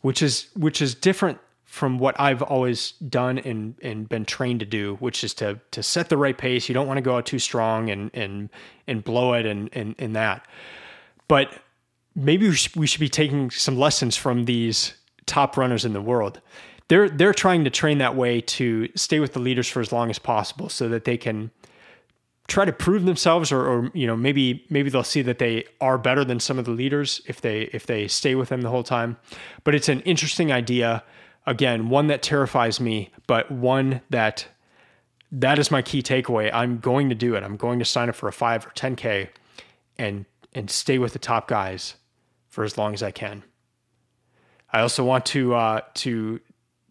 which 0.00 0.22
is 0.22 0.48
which 0.54 0.80
is 0.80 0.94
different 0.94 1.38
from 1.68 1.98
what 1.98 2.18
I've 2.18 2.40
always 2.40 2.92
done 2.92 3.38
and 3.38 3.74
and 3.82 4.08
been 4.08 4.24
trained 4.24 4.60
to 4.60 4.66
do, 4.66 4.96
which 5.00 5.22
is 5.22 5.34
to 5.34 5.60
to 5.70 5.82
set 5.82 6.08
the 6.08 6.16
right 6.16 6.36
pace. 6.36 6.66
You 6.66 6.72
don't 6.72 6.86
want 6.86 6.96
to 6.96 7.02
go 7.02 7.18
out 7.18 7.26
too 7.26 7.38
strong 7.38 7.90
and 7.90 8.10
and 8.14 8.48
and 8.86 9.04
blow 9.04 9.34
it 9.34 9.44
and 9.44 9.68
and, 9.74 9.94
and 9.98 10.16
that. 10.16 10.46
But 11.28 11.52
maybe 12.16 12.48
we 12.74 12.86
should, 12.86 13.00
be 13.00 13.10
taking 13.10 13.50
some 13.50 13.78
lessons 13.78 14.16
from 14.16 14.46
these 14.46 14.94
top 15.26 15.58
runners 15.58 15.84
in 15.84 15.92
the 15.92 16.00
world. 16.00 16.40
They're 16.88 17.10
they're 17.10 17.34
trying 17.34 17.64
to 17.64 17.70
train 17.70 17.98
that 17.98 18.16
way 18.16 18.40
to 18.40 18.88
stay 18.94 19.20
with 19.20 19.34
the 19.34 19.40
leaders 19.40 19.68
for 19.68 19.80
as 19.80 19.92
long 19.92 20.08
as 20.08 20.18
possible, 20.18 20.70
so 20.70 20.88
that 20.88 21.04
they 21.04 21.18
can 21.18 21.50
try 22.46 22.64
to 22.64 22.72
prove 22.72 23.04
themselves, 23.04 23.52
or, 23.52 23.60
or 23.66 23.90
you 23.92 24.06
know 24.06 24.16
maybe 24.16 24.64
maybe 24.70 24.88
they'll 24.88 25.04
see 25.04 25.20
that 25.20 25.38
they 25.38 25.64
are 25.82 25.98
better 25.98 26.24
than 26.24 26.40
some 26.40 26.58
of 26.58 26.64
the 26.64 26.70
leaders 26.70 27.20
if 27.26 27.42
they 27.42 27.64
if 27.74 27.84
they 27.84 28.08
stay 28.08 28.34
with 28.34 28.48
them 28.48 28.62
the 28.62 28.70
whole 28.70 28.82
time. 28.82 29.18
But 29.64 29.74
it's 29.74 29.90
an 29.90 30.00
interesting 30.00 30.50
idea. 30.50 31.04
Again, 31.48 31.88
one 31.88 32.08
that 32.08 32.20
terrifies 32.20 32.78
me, 32.78 33.10
but 33.26 33.50
one 33.50 34.02
that 34.10 34.46
that 35.32 35.58
is 35.58 35.70
my 35.70 35.80
key 35.80 36.02
takeaway. 36.02 36.50
I'm 36.52 36.78
going 36.78 37.08
to 37.08 37.14
do 37.14 37.34
it. 37.34 37.42
I'm 37.42 37.56
going 37.56 37.78
to 37.78 37.86
sign 37.86 38.10
up 38.10 38.14
for 38.14 38.28
a 38.28 38.32
five 38.32 38.66
or 38.66 38.70
10K 38.70 39.30
and 39.96 40.26
and 40.52 40.70
stay 40.70 40.98
with 40.98 41.14
the 41.14 41.18
top 41.18 41.48
guys 41.48 41.94
for 42.48 42.64
as 42.64 42.76
long 42.76 42.92
as 42.92 43.02
I 43.02 43.10
can. 43.10 43.44
I 44.72 44.80
also 44.80 45.02
want 45.02 45.24
to 45.26 45.54
uh, 45.54 45.80
to 45.94 46.40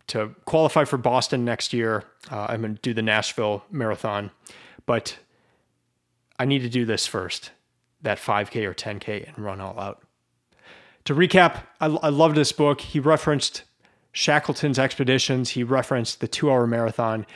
to 0.07 0.33
qualify 0.45 0.85
for 0.85 0.97
Boston 0.97 1.45
next 1.45 1.71
year. 1.71 2.05
Uh, 2.31 2.47
I'm 2.49 2.61
going 2.61 2.75
to 2.75 2.81
do 2.81 2.95
the 2.95 3.03
Nashville 3.03 3.63
Marathon, 3.69 4.31
but 4.87 5.19
I 6.39 6.45
need 6.45 6.63
to 6.63 6.69
do 6.69 6.83
this 6.83 7.05
first, 7.05 7.51
that 8.01 8.17
5K 8.17 8.65
or 8.65 8.73
10K, 8.73 9.27
and 9.27 9.37
run 9.37 9.61
all 9.61 9.79
out. 9.79 10.01
To 11.05 11.13
recap, 11.13 11.63
I, 11.79 11.85
I 11.85 12.09
loved 12.09 12.35
this 12.35 12.51
book. 12.51 12.81
He 12.81 12.99
referenced 12.99 13.63
Shackleton's 14.17 14.79
expeditions. 14.79 15.51
He 15.51 15.63
referenced 15.63 16.21
the 16.21 16.27
two-hour 16.27 16.65
marathon. 16.65 17.27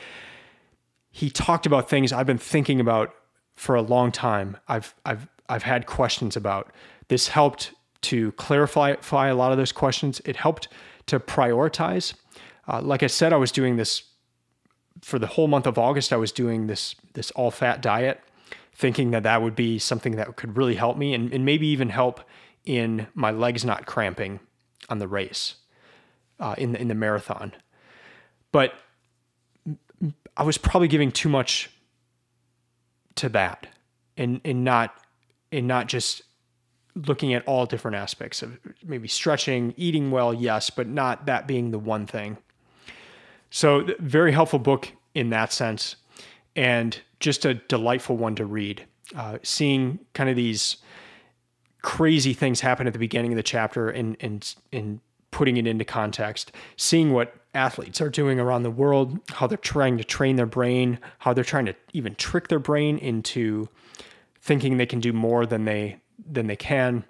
He 1.12 1.30
talked 1.30 1.64
about 1.64 1.88
things 1.88 2.12
I've 2.12 2.26
been 2.26 2.38
thinking 2.38 2.80
about 2.80 3.14
for 3.54 3.76
a 3.76 3.82
long 3.82 4.10
time. 4.10 4.56
I've 4.66 4.92
I've 5.04 5.28
I've 5.48 5.62
had 5.62 5.86
questions 5.86 6.36
about. 6.36 6.72
This 7.06 7.28
helped 7.28 7.72
to 8.10 8.32
clarify 8.32 9.28
a 9.28 9.34
lot 9.36 9.52
of 9.52 9.58
those 9.58 9.70
questions. 9.70 10.20
It 10.24 10.34
helped 10.34 10.66
to 11.06 11.20
prioritize. 11.20 12.14
Uh, 12.66 12.82
like 12.82 13.04
I 13.04 13.06
said, 13.06 13.32
I 13.32 13.36
was 13.36 13.52
doing 13.52 13.76
this 13.76 14.02
for 15.02 15.20
the 15.20 15.28
whole 15.28 15.46
month 15.46 15.68
of 15.68 15.78
August. 15.78 16.12
I 16.12 16.16
was 16.16 16.32
doing 16.32 16.66
this 16.66 16.96
this 17.12 17.30
all 17.32 17.52
fat 17.52 17.80
diet, 17.80 18.20
thinking 18.74 19.12
that 19.12 19.22
that 19.22 19.40
would 19.40 19.54
be 19.54 19.78
something 19.78 20.16
that 20.16 20.34
could 20.34 20.56
really 20.56 20.74
help 20.74 20.96
me 20.96 21.14
and, 21.14 21.32
and 21.32 21.44
maybe 21.44 21.68
even 21.68 21.90
help 21.90 22.22
in 22.64 23.06
my 23.14 23.30
legs 23.30 23.64
not 23.64 23.86
cramping 23.86 24.40
on 24.88 24.98
the 24.98 25.06
race, 25.06 25.54
uh, 26.42 26.54
in 26.58 26.72
the, 26.72 26.80
in 26.80 26.88
the 26.88 26.94
marathon. 26.94 27.52
But 28.50 28.74
I 30.36 30.42
was 30.42 30.58
probably 30.58 30.88
giving 30.88 31.12
too 31.12 31.28
much 31.28 31.70
to 33.14 33.28
that, 33.30 33.68
and 34.16 34.40
and 34.44 34.64
not 34.64 34.94
and 35.52 35.66
not 35.66 35.86
just 35.86 36.22
looking 36.94 37.32
at 37.32 37.46
all 37.46 37.64
different 37.64 37.96
aspects 37.96 38.42
of 38.42 38.58
maybe 38.84 39.08
stretching, 39.08 39.72
eating 39.78 40.10
well, 40.10 40.34
yes, 40.34 40.68
but 40.68 40.86
not 40.86 41.24
that 41.24 41.46
being 41.46 41.70
the 41.70 41.78
one 41.78 42.06
thing. 42.06 42.36
So, 43.48 43.86
very 43.98 44.32
helpful 44.32 44.58
book 44.58 44.92
in 45.14 45.30
that 45.30 45.52
sense, 45.52 45.96
and 46.56 46.98
just 47.20 47.44
a 47.44 47.54
delightful 47.54 48.16
one 48.16 48.34
to 48.34 48.44
read. 48.44 48.84
Uh, 49.14 49.38
seeing 49.42 49.98
kind 50.14 50.28
of 50.28 50.36
these 50.36 50.78
crazy 51.82 52.32
things 52.32 52.60
happen 52.60 52.86
at 52.86 52.92
the 52.92 52.98
beginning 52.98 53.32
of 53.32 53.36
the 53.36 53.42
chapter 53.42 53.90
and 53.90 54.16
and 54.20 54.54
and 54.72 55.00
putting 55.32 55.56
it 55.56 55.66
into 55.66 55.84
context, 55.84 56.52
seeing 56.76 57.12
what 57.12 57.34
athletes 57.54 58.00
are 58.00 58.08
doing 58.08 58.38
around 58.38 58.62
the 58.62 58.70
world, 58.70 59.18
how 59.30 59.48
they're 59.48 59.58
trying 59.58 59.98
to 59.98 60.04
train 60.04 60.36
their 60.36 60.46
brain, 60.46 60.98
how 61.18 61.32
they're 61.32 61.42
trying 61.42 61.66
to 61.66 61.74
even 61.92 62.14
trick 62.14 62.48
their 62.48 62.60
brain 62.60 62.96
into 62.98 63.68
thinking 64.40 64.76
they 64.76 64.86
can 64.86 65.00
do 65.00 65.12
more 65.12 65.44
than 65.44 65.64
they 65.64 65.98
than 66.24 66.46
they 66.46 66.56
can. 66.56 67.04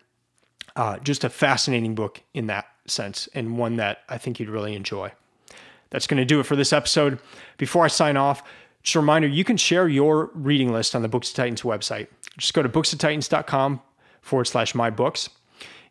Uh, 0.74 0.98
just 0.98 1.22
a 1.22 1.28
fascinating 1.28 1.94
book 1.94 2.22
in 2.32 2.46
that 2.46 2.66
sense, 2.86 3.28
and 3.34 3.58
one 3.58 3.76
that 3.76 3.98
I 4.08 4.16
think 4.16 4.40
you'd 4.40 4.48
really 4.48 4.74
enjoy. 4.74 5.12
That's 5.90 6.06
going 6.06 6.18
to 6.18 6.24
do 6.24 6.40
it 6.40 6.44
for 6.44 6.56
this 6.56 6.72
episode. 6.72 7.18
Before 7.58 7.84
I 7.84 7.88
sign 7.88 8.16
off, 8.16 8.42
just 8.82 8.96
a 8.96 9.00
reminder 9.00 9.28
you 9.28 9.44
can 9.44 9.58
share 9.58 9.86
your 9.88 10.30
reading 10.32 10.72
list 10.72 10.94
on 10.94 11.02
the 11.02 11.08
Books 11.08 11.28
of 11.28 11.36
Titans 11.36 11.62
website. 11.62 12.08
Just 12.38 12.54
go 12.54 12.62
to 12.62 12.68
booksoftitans.com 12.68 13.82
forward 14.22 14.46
slash 14.46 14.74
my 14.74 14.88
books. 14.88 15.28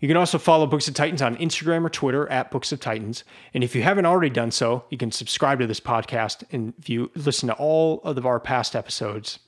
You 0.02 0.08
can 0.08 0.18
also 0.18 0.40
follow 0.40 0.66
Books 0.66 0.88
of 0.88 0.96
Titans 0.96 1.22
on 1.22 1.38
Instagram 1.38 1.86
or 1.86 1.90
Twitter 1.90 2.28
at 2.30 2.50
Books 2.50 2.72
of 2.72 2.80
Titans. 2.80 3.24
And 3.54 3.64
if 3.64 3.76
you 3.76 3.84
haven't 3.84 4.08
already 4.08 4.32
done 4.32 4.50
so, 4.50 4.84
you 4.90 4.98
can 4.98 5.12
subscribe 5.12 5.60
to 5.60 5.68
this 5.68 5.80
podcast 5.80 6.44
and 6.52 6.74
you 6.86 7.12
listen 7.16 7.48
to 7.48 7.54
all 7.54 8.02
of 8.04 8.26
our 8.26 8.40
past 8.40 8.76
episodes 8.76 9.40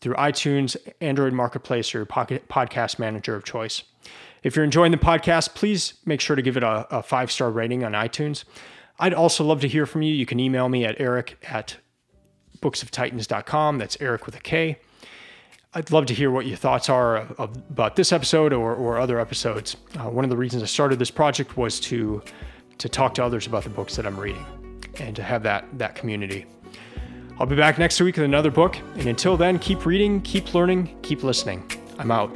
through 0.00 0.14
iTunes, 0.14 0.76
Android 1.00 1.32
Marketplace, 1.32 1.94
or 1.94 1.98
your 1.98 2.06
podcast 2.06 2.98
manager 2.98 3.36
of 3.36 3.44
choice. 3.44 3.84
If 4.42 4.56
you're 4.56 4.64
enjoying 4.64 4.90
the 4.90 4.98
podcast, 4.98 5.54
please 5.54 5.94
make 6.04 6.20
sure 6.20 6.34
to 6.34 6.42
give 6.42 6.56
it 6.56 6.64
a, 6.64 6.86
a 6.90 7.02
five 7.02 7.30
star 7.30 7.50
rating 7.52 7.84
on 7.84 7.92
iTunes. 7.92 8.42
I'd 8.98 9.14
also 9.14 9.44
love 9.44 9.60
to 9.60 9.68
hear 9.68 9.86
from 9.86 10.02
you. 10.02 10.12
You 10.12 10.26
can 10.26 10.40
email 10.40 10.68
me 10.68 10.84
at 10.84 11.00
erik 11.00 11.38
at 11.48 11.76
booksoftitans.com. 12.60 13.78
That's 13.78 14.00
Erik 14.00 14.26
with 14.26 14.36
a 14.36 14.40
K. 14.40 14.78
I'd 15.74 15.90
love 15.90 16.06
to 16.06 16.14
hear 16.14 16.30
what 16.30 16.46
your 16.46 16.56
thoughts 16.56 16.90
are 16.90 17.26
about 17.38 17.96
this 17.96 18.12
episode 18.12 18.52
or, 18.52 18.74
or 18.74 18.98
other 18.98 19.18
episodes. 19.18 19.76
Uh, 19.98 20.10
one 20.10 20.24
of 20.24 20.30
the 20.30 20.36
reasons 20.36 20.62
I 20.62 20.66
started 20.66 20.98
this 20.98 21.10
project 21.10 21.56
was 21.56 21.80
to 21.80 22.22
to 22.78 22.88
talk 22.88 23.14
to 23.14 23.24
others 23.24 23.46
about 23.46 23.62
the 23.62 23.70
books 23.70 23.94
that 23.96 24.06
I'm 24.06 24.18
reading 24.18 24.44
and 24.98 25.14
to 25.16 25.22
have 25.22 25.42
that 25.44 25.64
that 25.78 25.94
community. 25.94 26.46
I'll 27.38 27.46
be 27.46 27.56
back 27.56 27.78
next 27.78 28.00
week 28.00 28.16
with 28.16 28.24
another 28.24 28.50
book. 28.50 28.76
And 28.96 29.06
until 29.06 29.36
then, 29.36 29.58
keep 29.58 29.86
reading, 29.86 30.20
keep 30.20 30.52
learning, 30.54 30.98
keep 31.02 31.22
listening. 31.22 31.70
I'm 31.98 32.10
out. 32.10 32.30